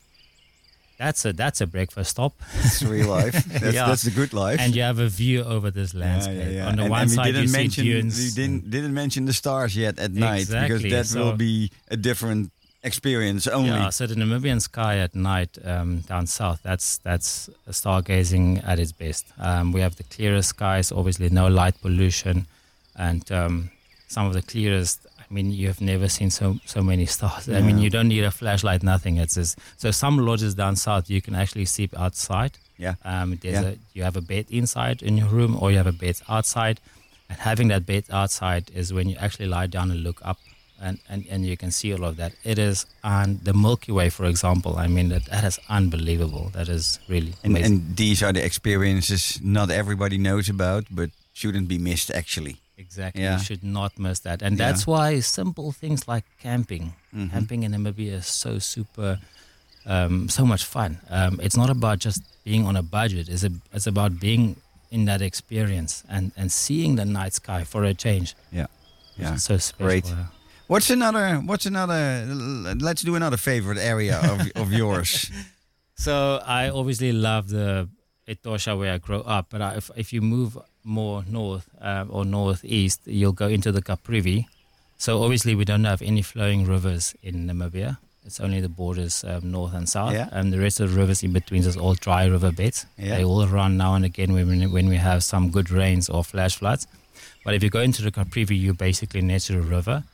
[0.98, 2.32] that's a that's a breakfast stop.
[2.58, 3.32] It's real life.
[3.46, 3.86] That's, Yeah.
[3.88, 4.60] that's the good life.
[4.60, 6.62] and you have a view over this landscape.
[6.62, 8.18] On the and, one and side, didn't you mention, see dunes.
[8.18, 11.96] We didn't, didn't mention the stars yet at night because Exactly, that will be a
[11.96, 12.52] different
[12.84, 13.70] experience only.
[13.70, 18.92] Yeah, so the Namibian sky at night um, down south, that's that's stargazing at its
[18.92, 19.26] best.
[19.38, 22.46] Um, we have the clearest skies, obviously no light pollution,
[22.96, 23.70] and um,
[24.08, 25.06] some of the clearest.
[25.18, 27.48] I mean, you have never seen so so many stars.
[27.48, 29.16] I mean, you don't need a flashlight, nothing.
[29.16, 32.52] It's just, so some lodges down south you can actually sleep outside.
[32.76, 32.94] Yeah.
[33.04, 33.70] Um, there's Yeah.
[33.70, 36.80] a you have a bed inside in your room, or you have a bed outside.
[37.30, 40.38] And having that bed outside is when you actually lie down and look up,
[40.82, 42.32] and, and, and you can see all of that.
[42.44, 44.72] It is on the Milky Way, for example.
[44.76, 46.50] I mean, that, that is unbelievable.
[46.52, 47.72] That is really And, amazing.
[47.72, 52.56] and these are the experiences not everybody knows about, but shouldn't be missed actually.
[52.78, 53.22] exactly.
[53.22, 53.38] Yeah.
[53.38, 54.42] You should not miss that.
[54.42, 54.66] And Yeah.
[54.66, 57.30] that's why simple things like camping, Mhm.
[57.30, 59.10] camping in Namibia is so super,
[59.86, 60.98] um, so much fun.
[61.08, 63.28] Um, it's not about just being on a budget.
[63.28, 64.56] It's, a, it's about being
[64.90, 68.34] in that experience and, and seeing the night sky for a change.
[68.50, 68.66] Yeah.
[69.16, 69.36] Yeah.
[69.36, 69.86] So special.
[69.86, 70.06] Great.
[70.06, 70.26] yeah.
[70.68, 71.36] What's another?
[71.36, 72.26] What's another?
[72.80, 75.30] Let's do another favorite area of, of yours.
[75.96, 77.88] So I obviously love the
[78.28, 82.24] Etosha where I grew up, but I, if, if you move more north um, or
[82.24, 84.46] northeast, you'll go into the Caprivi.
[84.98, 87.98] So obviously we don't have any flowing rivers in Namibia.
[88.24, 90.28] It's only the borders um, north and south, Yeah.
[90.30, 92.86] and the rest of the rivers in between is all dry river beds.
[92.96, 93.16] Yeah.
[93.16, 96.22] They all run now and again when we, when we have some good rains or
[96.22, 96.86] flash floods.
[97.44, 100.04] But if you go into the Caprivi, you're basically next to the river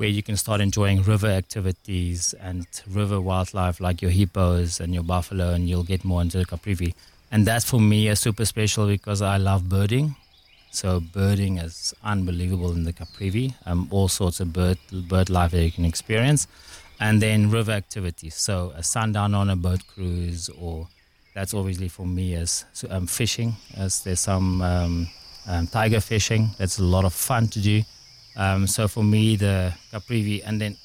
[0.00, 5.02] where you can start enjoying river activities and river wildlife like your hippos and your
[5.02, 6.94] buffalo, and you'll get more into the Caprivi.
[7.30, 10.16] And that's for me is super special because I love birding.
[10.70, 13.52] So birding is unbelievable in the Caprivi.
[13.66, 16.46] Um, all sorts of bird bird life that you can experience,
[16.98, 18.36] and then river activities.
[18.36, 20.88] So a sundown on a boat cruise, or
[21.34, 23.56] that's obviously for me as um, fishing.
[23.76, 25.08] As there's some um,
[25.46, 26.48] um, tiger fishing.
[26.56, 27.82] That's a lot of fun to do.
[28.40, 30.76] Um, so for me, the Caprivi, and then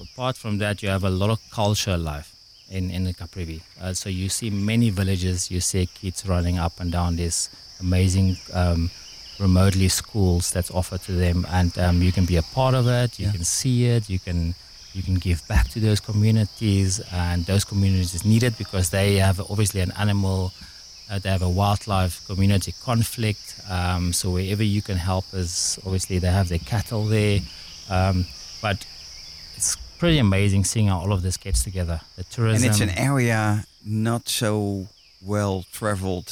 [0.00, 2.28] apart from that, you have a lot of culture life
[2.70, 3.60] in in the Caprivi.
[3.80, 5.50] Uh, so you see many villages.
[5.54, 7.48] You see kids running up and down this
[7.80, 8.90] amazing um,
[9.38, 13.18] remotely schools that's offered to them, and um, you can be a part of it.
[13.18, 13.32] You Yeah.
[13.38, 14.10] can see it.
[14.10, 14.54] You can
[14.96, 19.38] you can give back to those communities, and those communities need it because they have
[19.50, 20.50] obviously an animal.
[21.12, 23.60] Uh, they have a wildlife community conflict.
[23.68, 27.40] Um, so wherever you can help is obviously they have their cattle there,
[27.90, 28.24] um,
[28.62, 28.86] but
[29.56, 32.00] it's pretty amazing seeing how all of this gets together.
[32.16, 32.64] The tourism.
[32.64, 34.88] And it's an area not so
[35.20, 36.28] well traveled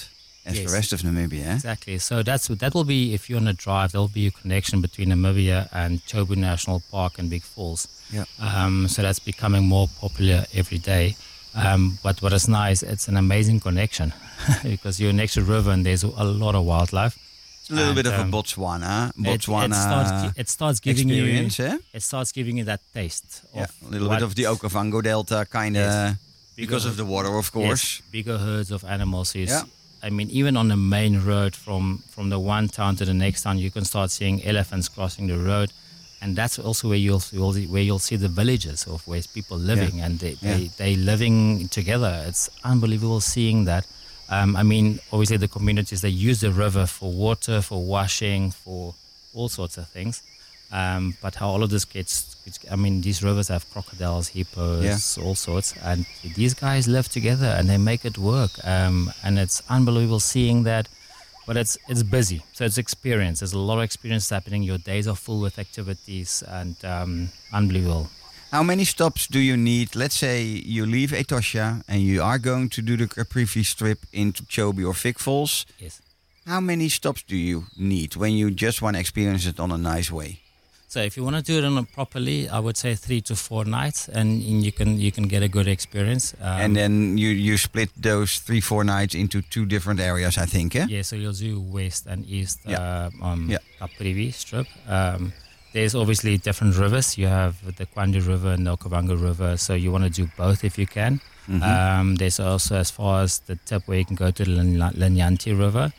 [0.46, 0.72] as the Yes.
[0.72, 1.44] rest of Namibia.
[1.44, 1.54] eh?
[1.56, 1.98] Exactly.
[1.98, 5.08] So that's that will be if you're on a drive, there'll be a connection between
[5.10, 7.86] Namibia and Chobe National Park and Vic Falls.
[8.10, 8.24] Yeah.
[8.40, 11.16] Um, so that's becoming more popular every day.
[11.54, 14.12] Um, but what is nice, it's an amazing connection
[14.62, 17.18] because you're next to a river and there's a lot of wildlife.
[17.60, 20.80] It's a little And, bit of a um, Botswana, It- Botswana It, starts, it starts
[20.80, 21.78] giving you eh?
[21.92, 23.42] it starts giving you that taste.
[23.54, 26.16] Yeah, of a little what- bit of the Okavango Delta kind of Yes.
[26.56, 28.00] because of the water, of course.
[28.00, 29.34] Yes, bigger herds of animals.
[29.34, 29.62] You Yeah.
[30.02, 33.42] I mean, even on the main road from from the one town to the next
[33.42, 35.68] town, you can start seeing elephants crossing the road,
[36.22, 37.20] and that's also where you'll,
[37.72, 40.56] where you'll see the villages of where people living and they Yeah.
[40.56, 42.24] they they living together.
[42.28, 43.84] It's unbelievable seeing that.
[44.30, 48.94] Um, I mean, obviously the communities they use the river for water, for washing, for
[49.34, 50.22] all sorts of things.
[50.72, 55.18] Um, but how all of this gets, gets, I mean, these rivers have crocodiles, hippos,
[55.18, 56.06] all sorts, and
[56.36, 58.52] these guys live together and they make it work.
[58.64, 60.88] Um, and it's unbelievable seeing that.
[61.46, 63.40] But it's it's busy, so it's experience.
[63.40, 64.62] There's a lot of experience happening.
[64.62, 68.08] Your days are full with activities and um, unbelievable.
[68.50, 69.94] How many stops do you need?
[69.94, 74.42] Let's say you leave Etosha and you are going to do the Caprivi strip into
[74.44, 75.66] Chobe or Vic Falls.
[75.78, 76.02] Yes.
[76.46, 79.78] How many stops do you need when you just want to experience it on a
[79.78, 80.40] nice way?
[80.88, 83.36] So if you want to do it on a properly, I would say three to
[83.36, 86.34] four nights, and you can you can get a good experience.
[86.40, 90.46] Um, and then you, you split those three, four nights into two different areas, I
[90.46, 90.86] think, eh?
[90.88, 92.80] Yeah, so you'll do west and east Yeah.
[92.82, 93.58] uh, on Yeah.
[93.80, 94.66] Caprivi strip.
[94.88, 95.32] Um,
[95.72, 97.16] there's obviously different rivers.
[97.18, 100.64] You have the Kwando River and the Okavango River, so you want to do both
[100.64, 101.20] if you can.
[101.48, 101.62] Mhm.
[101.62, 105.58] Um, there's also as far as the tip where you can go to the Linyanti
[105.58, 105.92] River,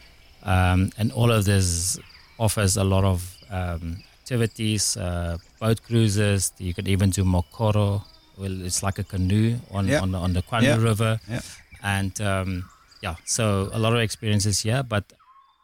[0.43, 1.97] um, and all of this
[2.39, 6.53] offers a lot of um, activities, uh, boat cruises.
[6.57, 8.03] You could even do mokoro.
[8.37, 9.99] Well, it's like a canoe on Yeah.
[10.01, 10.77] on, the, on the Yeah.
[10.77, 11.41] River, Yeah.
[11.83, 12.69] and um,
[13.03, 15.03] yeah, so a lot of experiences here, but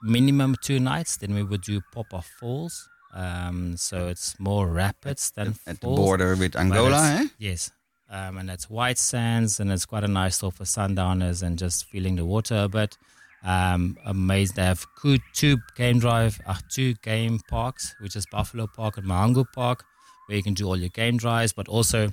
[0.04, 1.18] minimum two nights.
[1.18, 2.88] Then we would do Popa Falls.
[3.14, 6.00] Um, so it's more rapids than At the falls.
[6.00, 7.28] border with Angola, eh?
[7.40, 7.72] Yes.
[8.10, 11.86] Um, and it's white sands, and it's quite a nice stop for sundowners and just
[11.86, 12.98] feeling the water a bit.
[13.44, 18.68] Um, amazed they have two, two game drive, uh, two game parks, which is Buffalo
[18.68, 19.84] Park and Mahango Park,
[20.28, 22.12] where you can do all your game drives, but also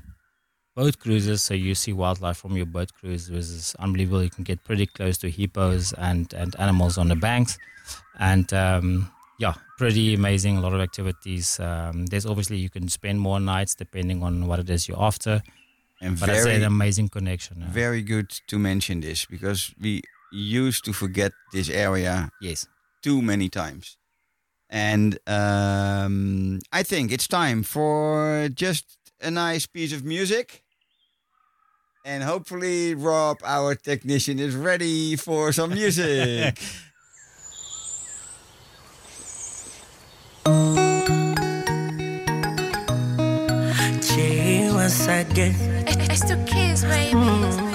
[0.76, 1.42] boat cruises.
[1.42, 4.22] So you see wildlife from your boat cruise, which is unbelievable.
[4.22, 7.56] You can get pretty close to hippos and, and animals on the banks.
[8.18, 10.56] And um, yeah, pretty amazing.
[10.56, 11.58] A lot of activities.
[11.60, 15.42] Um, there's obviously you can spend more nights depending on what it is you're after.
[16.00, 17.62] And But I say very, an amazing connection.
[17.62, 22.66] uh, very good to mention this because we used to forget this area yes.
[23.02, 23.96] too many times.
[24.70, 28.84] And um, I think it's time for just
[29.20, 30.62] a nice piece of music.
[32.04, 36.58] And hopefully, Rob, our technician, is ready for some music.
[44.94, 45.54] Che once again
[46.10, 47.16] It's two kids, baby.
[47.16, 47.73] Aili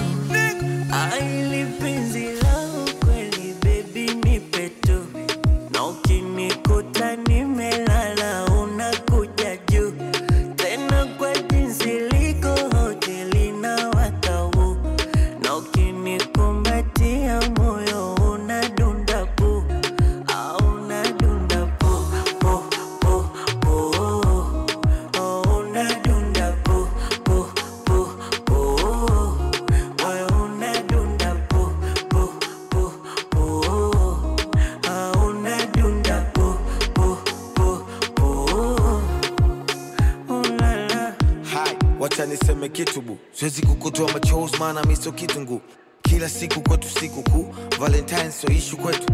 [43.40, 45.60] siwezi kukutoa machozi maana miso kitungu
[46.02, 49.12] kila siku kwetu siku kuu valentine so ishu kwetu.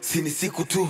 [0.00, 0.88] Si ni siku tu.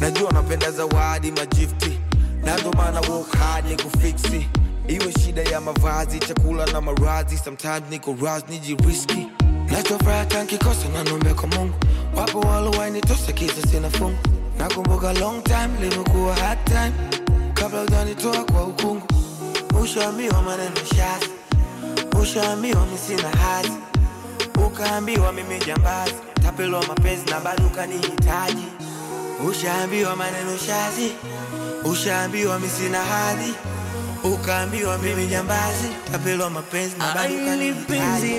[0.00, 1.98] Najua napenda zawadi majifti.
[2.44, 4.48] Nando maana work hard ni kufiksi.
[4.88, 7.38] Iwe shida ya mavazi chakula na maradhi.
[7.38, 9.26] Sometimes niko ras nijiriski.
[9.70, 11.74] Nachofuraha tankikosa nanombea kwa mungu.
[12.16, 14.18] Wapo walowainitosa kisa sina fungu.
[14.58, 16.92] Nakumbuka long time limekuwa hard time.
[17.54, 19.06] Kabla ujanitoa kwa ukungu.
[19.82, 21.30] Ushaambiwa maneno shazi
[22.22, 23.72] ushaambiwa misina hazi
[24.66, 26.14] ukaambiwa mimi jambazi.
[26.42, 28.64] Tapelwa mapenzi na bado ukanihitaji.
[29.50, 31.12] Ushaambiwa maneno shazi.
[31.84, 33.54] Ushaambiwa misina hadhi.
[34.24, 35.88] Ukaambiwa mimi jambazi.
[36.12, 38.34] Tapelwa mapenzi na bado ukanihitaji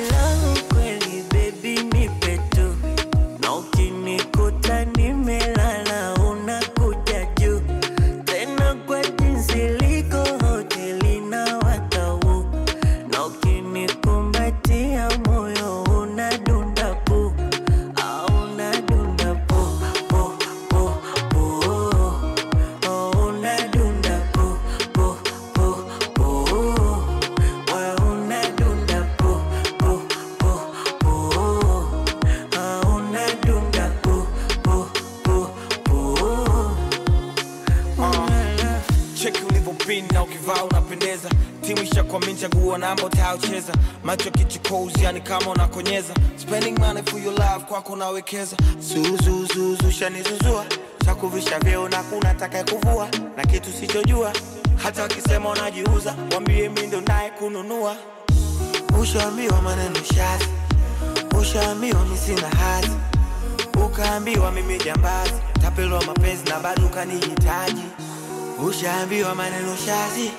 [39.92, 41.30] ulivyopin na ukivaa unapendeza.
[41.62, 43.74] Timu ishakwamini chaguo namba utayocheza
[44.04, 46.14] macho kichukozi yani kama unakonyeza.
[46.36, 48.58] Spending money for your love kwako nawekeza.
[48.80, 50.66] Zuzuzuzu shanizuzua.
[51.06, 53.10] Chakuvisha vyeo na kuna taka kuvua.
[53.38, 54.34] Na kitu sichojua.
[54.84, 57.96] Hata wakisema unajiuza wambie mi ndo naye kununua.
[59.02, 60.48] Ushaambiwa maneno shazi.
[61.42, 62.92] Ushaambiwa misina hazi.
[63.86, 65.34] Ukaambiwa mimi jambazi.
[65.62, 67.82] Tapelwa mapenzi na bado ukanihitaji
[68.68, 70.32] ushaambiwa maneno shazi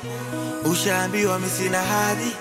[0.73, 2.33] ushaambiwa mi sina hadhi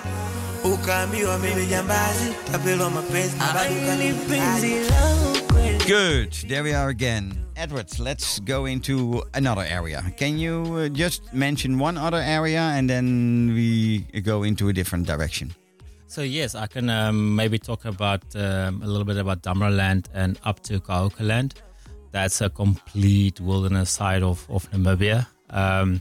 [0.64, 6.30] ukaambiwa mimi jambazi tapelwa mapenzi na bado Aili penzi ukanihitaji langu kweli Good.
[6.48, 7.34] There we are again.
[7.56, 10.02] Edward, let's go into another area.
[10.16, 15.06] Can you uh, just mention one other area and then we go into a different
[15.06, 15.52] direction?
[16.06, 20.38] So yes, I can um, maybe talk about um, a little bit about Damaraland and
[20.44, 21.54] up to Kaokoland.
[22.12, 26.00] That's a complete wilderness side of, of Namibia, um,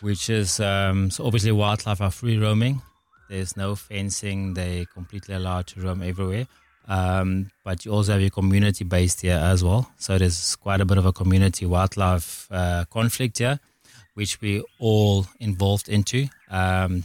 [0.00, 2.82] which is um, so obviously wildlife are free roaming.
[3.28, 6.46] There's no fencing; they completely allowed to roam everywhere.
[6.86, 9.90] Um, but you also have your community based here as well.
[9.96, 13.58] So there's quite a bit of a community wildlife uh, conflict here,
[14.14, 16.26] which we all involved into.
[16.50, 17.04] Um,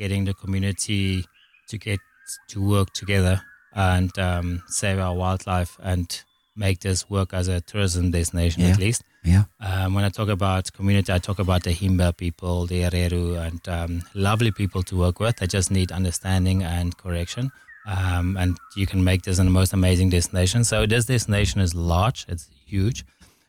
[0.00, 1.24] getting the community
[1.68, 2.00] to get
[2.48, 3.40] to work together
[3.74, 6.22] and um, save our wildlife and
[6.56, 8.70] make this work as a tourism destination Yeah.
[8.70, 9.04] at least.
[9.24, 9.44] Yeah.
[9.60, 13.68] Um, when I talk about community, I talk about the Himba people, the Herero, and
[13.68, 15.36] um, lovely people to work with.
[15.36, 17.52] They just need understanding and correction.
[17.86, 20.64] Um, and you can make this the most amazing destination.
[20.64, 23.04] So this destination is large, it's huge.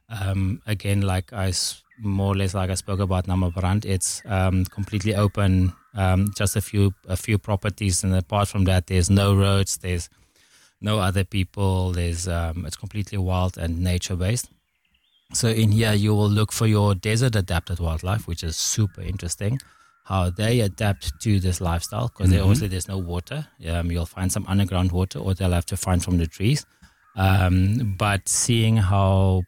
[0.09, 1.53] Um, again, like I
[1.99, 6.61] more or less like I spoke about Namibrand, it's um, completely open, um, just a
[6.61, 10.09] few a few properties, and apart from that, there's no roads, there's
[10.82, 11.91] no other people.
[11.91, 14.49] There's um, it's completely wild and nature based.
[15.34, 19.59] So in here, you will look for your desert adapted wildlife, which is super interesting.
[20.05, 23.47] How they adapt to this lifestyle because obviously there's no water.
[23.69, 26.65] Um, you'll find some underground water, or they'll have to find from the trees.
[27.15, 29.43] Um, but seeing how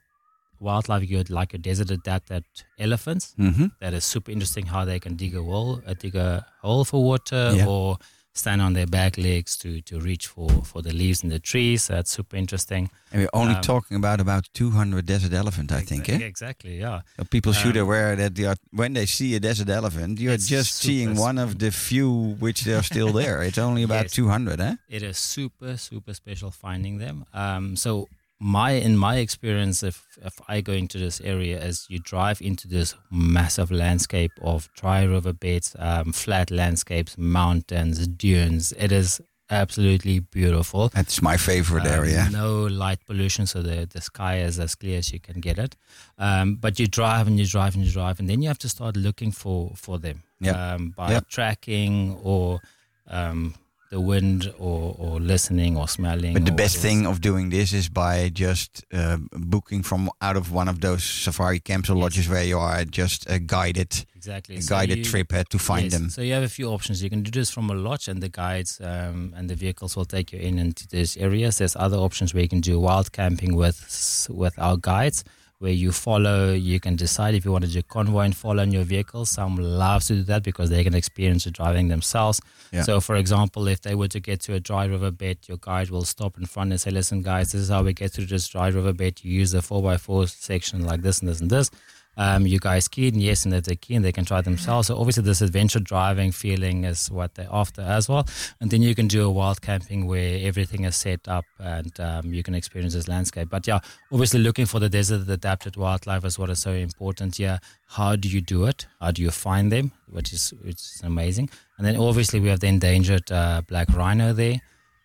[0.60, 2.46] wildlife you would like a desert adapted
[2.80, 3.66] elephants, Mm-hmm.
[3.82, 4.66] that is super interesting.
[4.68, 7.68] How they can dig a hole, uh, dig a hole for water, Yeah.
[7.68, 7.98] or
[8.38, 11.88] stand on their back legs to to reach for for the leaves in the trees.
[11.88, 12.90] That's super interesting.
[13.12, 16.10] And we're only Um, talking about about 200 desert elephant, I think.
[16.10, 16.18] Eh?
[16.18, 16.80] Exactly.
[16.80, 17.00] Yeah.
[17.18, 20.38] So people should Um, aware that they are, when they see a desert elephant, you're
[20.38, 23.42] just super seeing one of the few which they are still there.
[23.48, 24.12] It's only about Yes.
[24.14, 24.76] 200, eh?
[24.90, 28.08] it is super super special finding them um so
[28.40, 32.68] my in my experience if if i go into this area as you drive into
[32.68, 40.90] this massive landscape of dry riverbeds um, flat landscapes mountains dunes it is absolutely beautiful
[40.90, 42.28] That's my favorite Um, area.
[42.32, 45.76] No light pollution, so the, the sky is as clear as you can get it.
[46.18, 48.70] Um, but you drive and you drive and you drive, and then you have to
[48.70, 50.56] start looking for for them Yep.
[50.56, 51.28] um, by Yep.
[51.30, 52.60] tracking or
[53.08, 53.54] um,
[53.92, 56.34] the wind or, or listening or smelling.
[56.34, 56.88] But the best whatever.
[56.88, 61.04] thing of doing this is by just uh, booking from out of one of those
[61.04, 62.02] safari camps or Yes.
[62.04, 65.60] lodges where you are just a guided, exactly a So guided you- trip uh, to
[65.60, 66.10] find yes, them.
[66.10, 67.02] So you have a few options.
[67.04, 70.06] You can do this from a lodge, and the guides um, and the vehicles will
[70.06, 71.58] take you in into these areas.
[71.60, 75.24] There's other options where you can do wild camping with with our guides,
[75.60, 76.54] where you follow.
[76.54, 79.26] You can decide if you want to do convoy and follow in your vehicle.
[79.26, 82.42] Some love to do that because they can experience the driving themselves.
[82.72, 82.84] Yeah.
[82.84, 85.90] So, for example, if they were to get to a dry river bed, your guide
[85.90, 88.48] will stop in front and say, "Listen, guys, this is how we get through this
[88.48, 89.22] dry river bed.
[89.24, 91.70] You use the four x four section like this and this and this."
[92.18, 94.88] Um, you guys key and yes, and if they're keen, they can try themselves.
[94.88, 98.26] So obviously, this adventure driving feeling is what they're after as well.
[98.60, 102.34] And then you can do a wild camping where everything is set up and um,
[102.34, 103.50] you can experience this landscape.
[103.50, 103.80] But yeah,
[104.12, 107.60] obviously, looking for the desert adapted wildlife is what is so important here.
[107.88, 108.88] How do you do it?
[109.00, 109.92] How do you find them?
[110.10, 111.50] Which is which is amazing.
[111.78, 114.62] And then obviously, we have the endangered uh, black rhino there.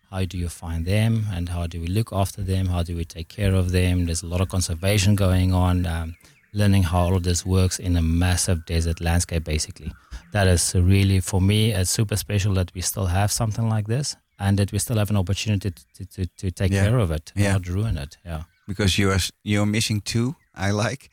[0.09, 2.67] How do you find them, and how do we look after them?
[2.67, 4.05] How do we take care of them?
[4.05, 5.85] There's a lot of conservation going on.
[5.85, 6.15] Um,
[6.53, 9.91] learning how all of this works in a massive desert landscape, basically.
[10.33, 14.15] That is really, for me, it's super special that we still have something like this
[14.39, 16.83] and that we still have an opportunity to, to, to take Yeah.
[16.85, 17.53] care of it, Yeah.
[17.53, 18.17] not ruin it.
[18.25, 18.43] Yeah.
[18.67, 20.35] because you are you're missing two.
[20.55, 21.09] I like.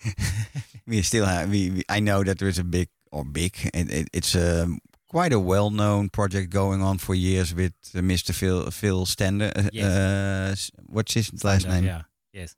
[0.87, 1.51] we still have.
[1.51, 3.55] We, we I know that there is a big or big.
[3.75, 4.67] It, it, it's a
[5.09, 8.33] quite a well-known project going on for years with uh, Mr.
[8.35, 9.53] Phil Phil Stander.
[9.57, 10.71] Uh, Yes.
[10.79, 11.85] uh, what's his last Standard, name?
[11.85, 12.03] Yeah.
[12.33, 12.55] Yes.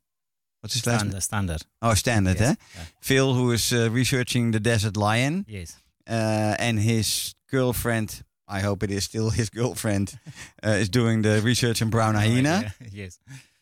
[0.63, 0.95] Last name?
[0.99, 1.23] Standard.
[1.23, 1.61] standard.
[1.81, 2.39] Oh, Standard.
[2.39, 2.55] Yes.
[2.75, 2.83] Yeah.
[3.01, 5.75] Phil, who is uh, researching the desert lion, Yes.
[6.09, 8.23] uh, and his girlfriend.
[8.47, 10.19] I hope it is still his girlfriend.
[10.65, 12.73] uh, is doing the research in brown hyena.
[12.81, 12.87] Yeah.
[12.91, 13.19] Yes.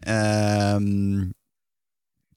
[0.07, 1.33] um,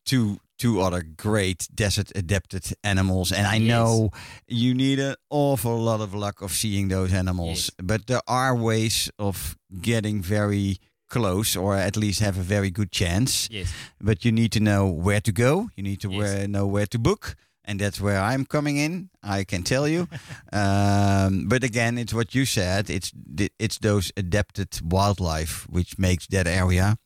[0.05, 3.69] two two other great desert adapted animals, and I Yes.
[3.69, 4.11] know
[4.47, 7.71] you need an awful lot of luck of seeing those animals, Yes.
[7.83, 10.77] but there are ways of getting very
[11.13, 13.49] close, or at least have a very good chance.
[13.51, 13.69] Yes.
[14.01, 15.69] But you need to know where to go.
[15.77, 16.19] You need to Yes.
[16.19, 17.35] where, know where to book.
[17.65, 19.09] And that's where I'm coming in.
[19.23, 20.09] I can tell you.
[20.53, 22.91] um, but again, it's what you said.
[22.91, 23.13] It's
[23.59, 26.97] it's those adapted wildlife which makes that area,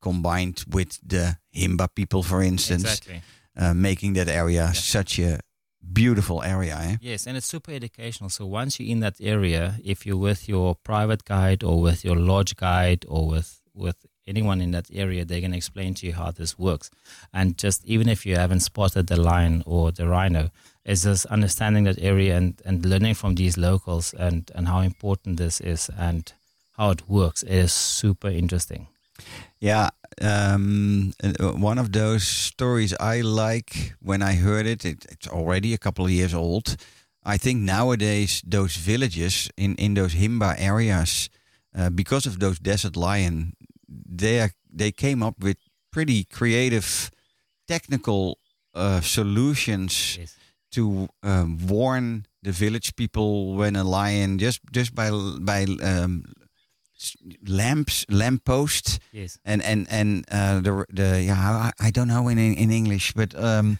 [0.00, 3.20] combined with the Himba people, for instance, Exactly.
[3.60, 5.38] uh, making that area such a
[5.92, 6.78] beautiful area.
[6.82, 6.96] Eh?
[7.00, 8.30] Yes, and it's super educational.
[8.30, 12.16] So once you're in that area, if you're with your private guide or with your
[12.16, 16.30] lodge guide or with with anyone in that area, they can explain to you how
[16.30, 16.90] this works.
[17.32, 20.50] And just even if you haven't spotted the lion or the rhino,
[20.84, 25.36] it's just understanding that area and, and learning from these locals and, and how important
[25.36, 26.32] this is and
[26.76, 28.88] how it works is super interesting.
[29.58, 29.88] Yeah,
[30.20, 35.78] um, one of those stories I like when I heard it, it, it's already a
[35.78, 36.76] couple of years old.
[37.24, 41.30] I think nowadays those villages in, in those Himba areas,
[41.76, 43.54] uh, because of those desert lion,
[43.88, 45.56] they are, they came up with
[45.90, 47.10] pretty creative
[47.66, 48.38] technical
[48.74, 50.36] uh, solutions Yes.
[50.72, 56.24] to um, warn the village people when a lion just just by by um,
[57.46, 59.38] lamps lamppost Yes.
[59.44, 63.34] and and and uh, the the yeah I, I don't know in in English but
[63.34, 63.78] um,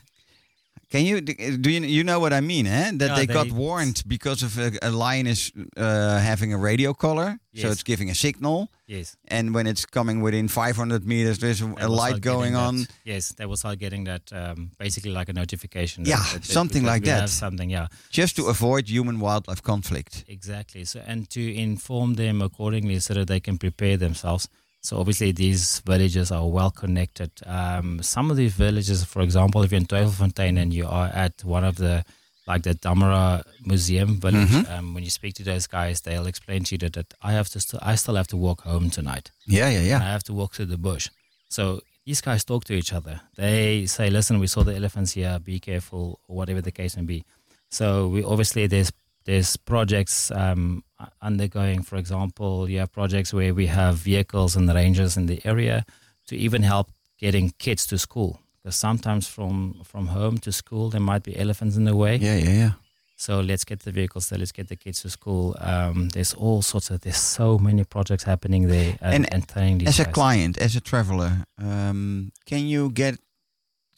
[0.90, 2.90] can you do you you know what I mean eh?
[2.94, 6.94] that Yeah, they, got warned because of a, a lion is uh, having a radio
[6.94, 9.16] collar so it's giving a signal Yes.
[9.28, 13.32] and when it's coming within 500 meters there's a, a light going that- on Yes,
[13.36, 16.04] they will start getting that um, basically like a notification.
[16.04, 17.28] that- Yeah, that- that- something like that.
[17.28, 17.86] Something, yeah.
[18.10, 20.84] just to avoid human wildlife conflict Exactly.
[20.84, 24.48] So and to inform them accordingly so that they can prepare themselves.
[24.86, 27.32] So obviously these villages are well connected.
[27.44, 31.42] Um, some of these villages, for example, if you're in Twyfelfontein and you are at
[31.44, 32.04] one of the
[32.46, 36.74] like the Damara Museum village, um, when you speak to those guys, they'll explain to
[36.74, 39.32] you that, that I have to still I still have to walk home tonight.
[39.46, 41.08] yeah yeah yeah I have to walk through the bush.
[41.48, 43.20] So these guys talk to each other.
[43.36, 45.40] They say, "Listen, we saw the elephants here.
[45.40, 47.24] Be careful," or whatever the case may be.
[47.70, 48.92] So we obviously there's
[49.26, 50.82] there's projects um,
[51.20, 51.82] undergoing.
[51.82, 55.84] For example, you have projects where we have vehicles and rangers in the area
[56.28, 58.40] to even help getting kids to school.
[58.62, 62.16] Because sometimes from from home to school there might be elephants in the way.
[62.16, 62.72] yeah yeah yeah
[63.18, 64.38] So let's get the vehicles there.
[64.38, 65.56] Let's get the kids to school.
[65.60, 70.00] Um, there's all sorts of there's so many projects happening there and, And and, as
[70.00, 73.14] a client, as a traveler, um, can you get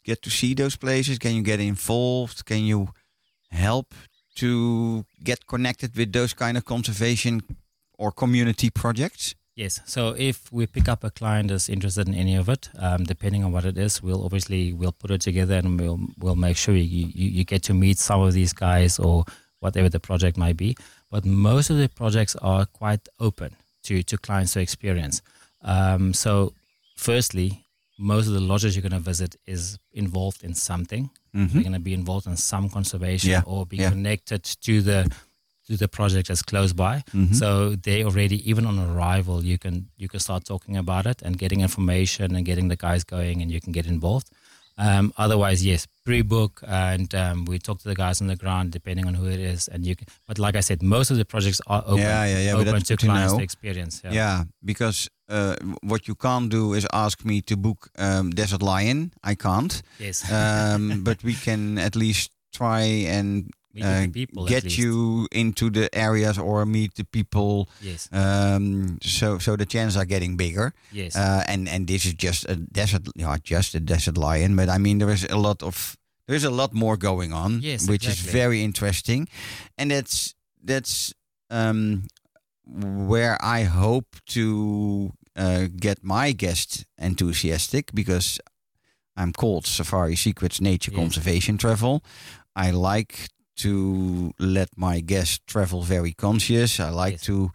[0.03, 1.19] get to see those places?
[1.19, 2.45] Can you get involved?
[2.45, 2.89] Can you
[3.51, 3.93] help
[4.41, 7.41] to get connected with those kind of conservation
[7.97, 9.35] or community projects?
[9.55, 9.81] Yes.
[9.85, 13.43] So if we pick up a client that's interested in any of it, um, depending
[13.43, 16.75] on what it is, we'll obviously we'll put it together and we'll we'll make sure
[16.75, 19.25] you, you, you get to meet some of these guys or
[19.59, 20.77] whatever the project might be.
[21.11, 25.21] But most of the projects are quite open to to clients to experience.
[25.61, 26.53] Um, so
[26.95, 27.65] firstly,
[27.97, 31.09] most of the lodges you're going to visit is involved in something.
[31.33, 33.89] They're going to be involved in some conservation Yeah, or be yeah.
[33.89, 35.09] connected to the
[35.67, 37.03] to the project that's close by.
[37.13, 37.33] Mm-hmm.
[37.33, 41.37] So they already, even on arrival, you can you can start talking about it and
[41.37, 44.27] getting information and getting the guys going, and you can get involved.
[44.79, 49.07] Um, otherwise, yes, pre-book and um, we talk to the guys on the ground depending
[49.07, 49.67] on who it is.
[49.67, 52.39] And you, can, but like I said, most of the projects are open, Yeah, yeah,
[52.45, 53.39] yeah, open to to clients know.
[53.39, 54.01] to experience.
[54.05, 54.13] Yeah.
[54.13, 59.11] Yeah, because uh, what you can't do is ask me to book um, Desert Lion.
[59.23, 59.81] I can't.
[59.99, 60.23] Yes.
[60.31, 63.51] Um, but we can at least try and
[63.81, 67.69] uh, people get you into the areas or meet the people.
[67.81, 68.09] Yes.
[68.11, 70.73] Um, so so the chances are getting bigger.
[70.91, 71.15] Yes.
[71.15, 74.77] Uh, and and this is just a desert, not just a desert lion, but I
[74.77, 75.95] mean there is a lot of
[76.27, 79.27] there's a lot more going on, Yes, which is very interesting,
[79.77, 81.13] and that's that's
[81.49, 82.03] um,
[82.65, 88.39] where I hope to uh, get my guests enthusiastic because
[89.15, 90.91] I'm called Safari Secrets Nature.
[90.91, 92.01] Conservation Travel.
[92.55, 96.79] I like to let my guests travel very conscious.
[96.79, 97.21] I like Yes.
[97.23, 97.51] to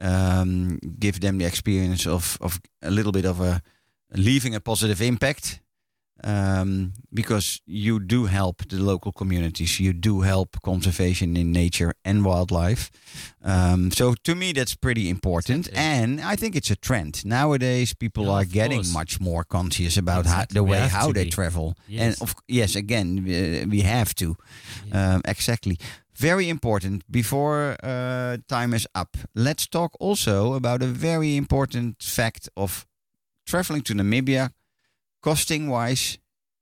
[0.00, 3.60] um, give them the experience of, of a little bit of a
[4.14, 5.60] leaving a positive impact
[6.24, 9.78] um, because you do help the local communities.
[9.80, 12.90] You do help conservation in nature and wildlife.
[13.44, 15.78] Um, so to me, that's pretty important, Exactly.
[16.02, 17.94] and I think it's a trend nowadays.
[17.94, 18.92] People Yeah, are getting course.
[18.92, 21.30] much more conscious about how, the We way how they be.
[21.30, 22.20] travel, and Yes.
[22.22, 24.36] of yes, again, we, we have to.
[24.86, 25.14] Yeah.
[25.14, 25.76] Um, exactly.
[26.16, 27.02] Very important.
[27.10, 32.86] Before uh, time is up, let's talk also about a very important fact of
[33.46, 34.50] traveling to Namibia.
[35.22, 36.18] Costing wise,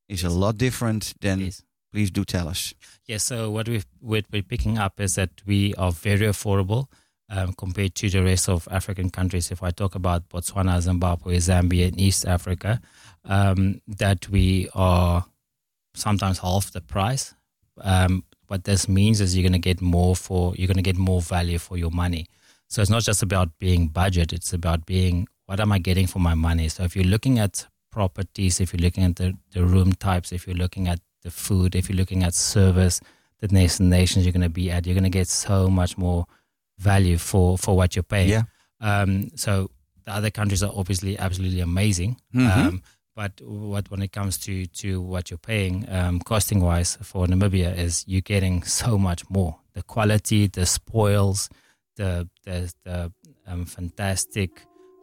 [0.09, 1.40] is a lot different than.
[1.40, 1.62] yes.
[1.92, 2.74] Please do tell us.
[3.07, 6.88] Yeah, so what we've, what we're picking up is that we are very affordable
[7.30, 9.50] um, compared to the rest of African countries.
[9.50, 12.80] If I talk about Botswana, Zimbabwe, Zambia, and East Africa,
[13.24, 15.24] um, that we are
[15.94, 17.34] sometimes half the price.
[17.80, 20.96] Um, what this means is you're going to get more for you're going to get
[20.96, 22.26] more value for your money.
[22.68, 26.18] So it's not just about being budget; it's about being what am I getting for
[26.18, 26.68] my money.
[26.68, 27.66] So if you're looking at
[27.97, 31.74] properties, if you're looking at the, the room types, if you're looking at the food,
[31.74, 33.01] if you're looking at service,
[33.40, 36.26] the destinations you're going to be at, you're going to get so much more
[36.78, 38.28] value for for what you're paying.
[38.28, 38.42] Yeah.
[38.82, 39.70] Um, so
[40.05, 42.20] the other countries are obviously absolutely amazing.
[42.34, 42.66] Mhm.
[42.66, 42.82] Um,
[43.14, 47.74] but what when it comes to to what you're paying, um, costing wise for Namibia,
[47.86, 49.57] is you're getting so much more.
[49.72, 51.49] The quality, the spoils,
[51.97, 53.11] the the the
[53.47, 54.51] um, fantastic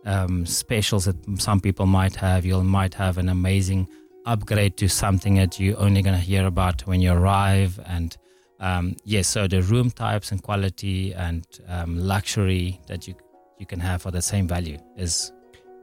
[0.05, 2.45] um, specials that some people might have.
[2.45, 3.87] You might have an amazing
[4.25, 7.79] upgrade to something that you're only going to hear about when you arrive.
[7.85, 8.15] And
[8.59, 13.15] um, yes, so the room types and quality and um, luxury that you
[13.59, 15.31] you can have for the same value is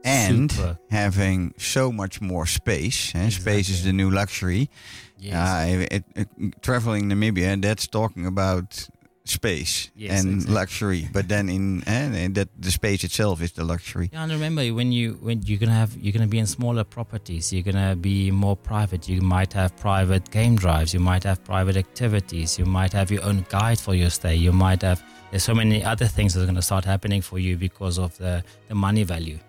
[0.03, 0.77] And super.
[0.89, 3.13] having so much more space.
[3.15, 4.69] eh, Space is the new luxury.
[5.17, 5.35] Yes.
[5.35, 6.27] Uh, it, it,
[6.61, 8.87] traveling Namibia, that's talking about
[9.31, 10.55] space Yes, and exactly.
[10.55, 11.09] luxury.
[11.11, 14.09] But then in eh, that the space itself is the luxury.
[14.13, 17.51] Yeah, and remember when you when you're gonna have you're gonna be in smaller properties,
[17.53, 19.07] you're gonna be more private.
[19.09, 23.23] You might have private game drives, you might have private activities, you might have your
[23.23, 24.35] own guide for your stay.
[24.35, 24.99] You might have
[25.31, 28.43] there's so many other things that are gonna start happening for you because of the
[28.69, 29.39] the money value.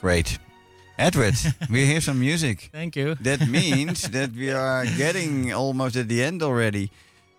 [0.00, 0.38] Great.
[0.98, 1.34] Edward,
[1.70, 2.70] we hear some music.
[2.72, 3.14] Thank you.
[3.20, 6.90] That means that we are getting almost at the end already.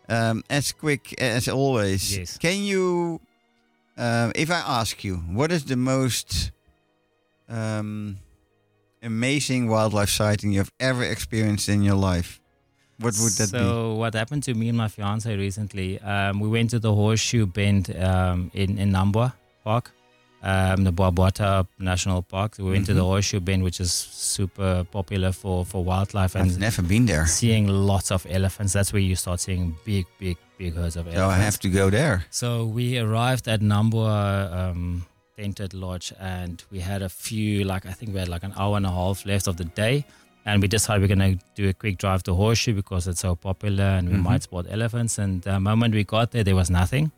[0.10, 2.18] Um, as quick as always.
[2.18, 2.38] Yes.
[2.38, 3.22] Can you,
[3.98, 6.52] uh, if I ask you, what is the most
[7.48, 8.18] um,
[9.04, 12.42] amazing wildlife sighting you've ever experienced in your life?
[13.00, 13.60] What would that be?
[13.60, 16.00] so what happened to me and my fiance recently?
[16.02, 19.34] Um, we went to the Horseshoe Bend um, in in Nambwa
[19.64, 19.92] Park,
[20.44, 22.56] um, the Bwabwata National Park.
[22.60, 23.04] We went to the.
[23.04, 27.26] Horseshoe Bend, which is super popular for for wildlife and I've never been there.
[27.28, 28.74] seeing lots of elephants.
[28.74, 31.20] That's where you start seeing big, big, big herds of elephants.
[31.22, 32.26] So I have to go there.
[32.30, 35.06] So we arrived at Nambwa um,
[35.38, 38.78] Tented Lodge and we had a few, like I think we had like an hour
[38.78, 40.06] and a half left of the day.
[40.46, 43.36] And we decided we're going to do a quick drive to Horseshoe because it's so
[43.36, 44.24] popular and we Mhm.
[44.24, 45.18] might spot elephants.
[45.18, 47.12] And the moment we got there, there was nothing.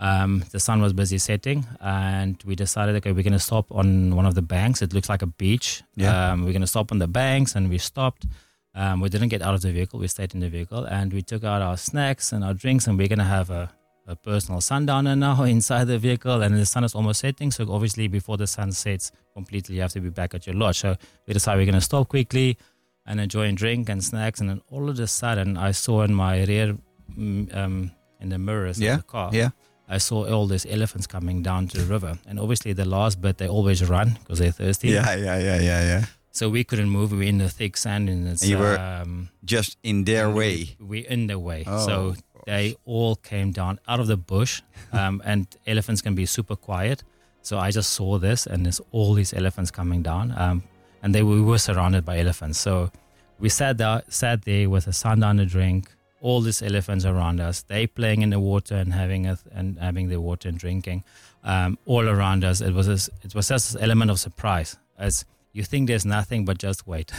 [0.00, 4.14] Um, the sun was busy setting and we decided, okay, we're going to stop on
[4.14, 4.80] one of the banks.
[4.80, 5.82] It looks like a beach.
[5.96, 6.32] Yeah.
[6.32, 8.26] Um, we're going to stop on the banks and we stopped.
[8.74, 9.98] Um, we didn't get out of the vehicle.
[9.98, 12.96] We stayed in the vehicle and we took out our snacks and our drinks and
[12.96, 13.70] we're going to have a,
[14.06, 17.50] a personal sundowner now inside the vehicle and the sun is almost setting.
[17.50, 20.78] So obviously before the sun sets completely, you have to be back at your lodge.
[20.78, 20.96] So
[21.26, 22.56] we decided we're going to stop quickly
[23.04, 24.40] and enjoy and drink and snacks.
[24.40, 26.76] And then all of a sudden I saw in my rear,
[27.18, 27.90] mm, um,
[28.20, 29.50] in the mirrors Yeah, of the car, Yeah.
[29.88, 32.18] I saw all these elephants coming down to the river.
[32.26, 34.88] And obviously the last bit, they always run because they're thirsty.
[34.90, 36.04] Yeah, yeah, yeah, yeah, yeah.
[36.30, 37.12] So we couldn't move.
[37.12, 40.30] We were in the thick sand and it's, And you were um, Just in their
[40.30, 40.76] way.
[40.78, 41.64] we're in their way.
[41.66, 42.14] Oh, so
[42.46, 44.62] they all came down out of the bush.
[44.92, 47.02] Um, and elephants can be super quiet.
[47.42, 50.34] So I just saw this, and there's all these elephants coming down.
[50.36, 50.62] Um,
[51.02, 52.58] and they we were surrounded by elephants.
[52.58, 52.90] So
[53.38, 57.62] we sat there, sat there with a sundown a drink, all these elephants around us.
[57.62, 61.04] They playing in the water and having a, and having the water and drinking,
[61.44, 62.60] um, all around us.
[62.60, 66.44] It was a, it was just an element of surprise as you think there's nothing,
[66.44, 67.10] but just wait.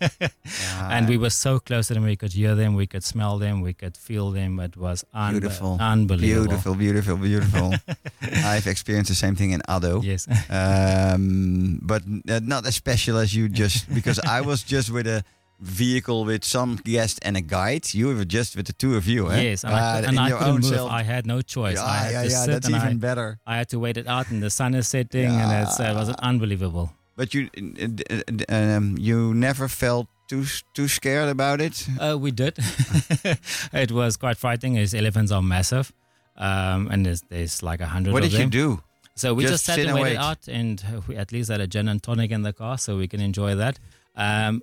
[0.80, 3.60] and we were so close to them, we could hear them, we could smell them,
[3.60, 4.58] we could feel them.
[4.58, 5.76] It was unbe- Beautiful.
[5.80, 6.48] unbelievable.
[6.48, 7.74] Beautiful, beautiful, beautiful.
[8.44, 10.02] I've experienced the same thing in Addo.
[10.02, 10.26] Yes.
[10.50, 15.22] um, but uh, not as special as you just because I was just with a
[15.62, 17.94] vehicle with some guest and a guide.
[17.94, 19.40] You were just with the two of you, eh?
[19.42, 20.64] Yes, and I, Uh, could, and I couldn't move.
[20.64, 20.90] self.
[20.90, 21.78] I had no choice.
[21.78, 22.44] I yeah, had yeah, to yeah.
[22.44, 23.38] sit That's and even I, better.
[23.46, 25.94] I had to wait it out, and the sun is setting, and it's, uh, it
[25.94, 26.92] was unbelievable.
[27.16, 30.44] But you, uh, um, you never felt too
[30.74, 31.86] too scared about it.
[32.00, 32.54] Uh, we did.
[33.72, 34.74] it was quite frightening.
[34.74, 35.92] His elephants are massive,
[36.36, 38.82] um, and there's, there's like a hundred What did you do?
[39.14, 40.16] So we Just just, sat and waited wait.
[40.16, 43.06] out, and we at least had a gin and tonic in the car, so we
[43.08, 43.78] can enjoy that.
[44.16, 44.62] Um,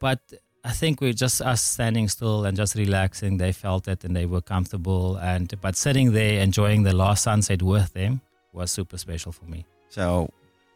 [0.00, 0.20] but
[0.64, 3.36] I think we just us standing still and just relaxing.
[3.38, 5.16] They felt it and they were comfortable.
[5.16, 8.20] And but sitting there enjoying the last sunset with them
[8.52, 9.64] was super special for me.
[9.90, 10.28] So,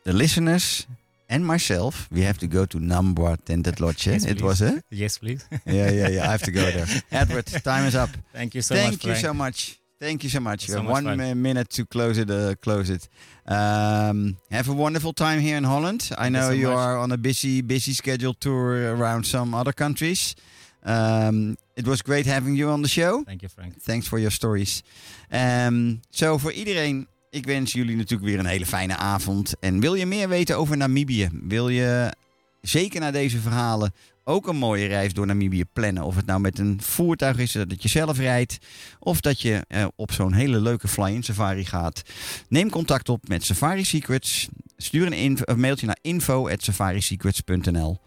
[0.05, 0.87] the listeners
[1.29, 4.07] and myself, we have to go to Nambwa Tented Lodge.
[4.09, 4.13] eh?
[4.13, 4.43] Yes, it please.
[4.45, 4.81] was, eh?
[4.91, 5.45] Yes, please.
[5.67, 6.23] Yeah, yeah, yeah.
[6.29, 6.87] I have to go there.
[7.11, 8.11] Edward, time is up.
[8.33, 9.01] Thank you so Thank much.
[9.01, 9.27] Thank you Frank.
[9.27, 9.80] so much.
[10.01, 10.67] Thank you so much.
[10.67, 11.43] So much one fun.
[11.43, 12.31] minute to close it.
[12.31, 13.09] Uh, close it.
[13.47, 16.11] Um, have a wonderful time here in Holland.
[16.17, 19.75] I you know so you are on a busy, busy scheduled tour around some other
[19.75, 20.35] countries.
[20.87, 23.25] Um, it was great having you on the show.
[23.25, 23.75] Thank you, Frank.
[23.83, 24.83] Thanks for your stories.
[25.31, 29.55] Um, Zo, voor iedereen, ik wens jullie natuurlijk weer een hele fijne avond.
[29.61, 31.29] En wil je meer weten over Namibië?
[31.33, 32.13] Wil je
[32.61, 33.93] zeker na deze verhalen
[34.31, 36.03] ook een mooie reis door Namibië plannen?
[36.03, 38.59] Of het nou met een voertuig is dat je zelf rijdt,
[38.99, 42.03] of dat je eh, op zo'n hele leuke fly-in safari gaat.
[42.49, 44.49] Neem contact op met Safari Secrets.
[44.76, 47.99] Stuur een, info- een mailtje naar info@safarisecrets.nl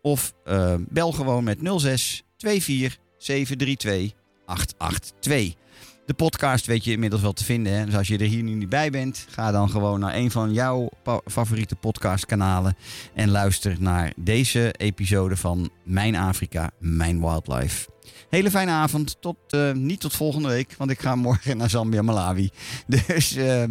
[0.00, 5.61] of eh, bel gewoon met 06 24 732 882.
[6.06, 7.72] De podcast weet je inmiddels wel te vinden.
[7.72, 7.84] Hè?
[7.84, 10.52] Dus als je er hier nu niet bij bent, ga dan gewoon naar een van
[10.52, 10.88] jouw
[11.26, 12.76] favoriete podcastkanalen
[13.14, 17.88] en luister naar deze episode van Mijn Afrika, Mijn Wildlife.
[18.30, 19.16] Hele fijne avond.
[19.20, 22.50] Tot, eh, niet tot volgende week, want ik ga morgen naar Zambia, Malawi.
[22.86, 23.64] Dus eh,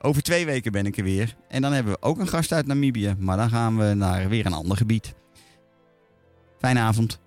[0.00, 1.36] over twee weken ben ik er weer.
[1.48, 4.46] En dan hebben we ook een gast uit Namibië, maar dan gaan we naar weer
[4.46, 5.14] een ander gebied.
[6.58, 7.20] Fijne avond.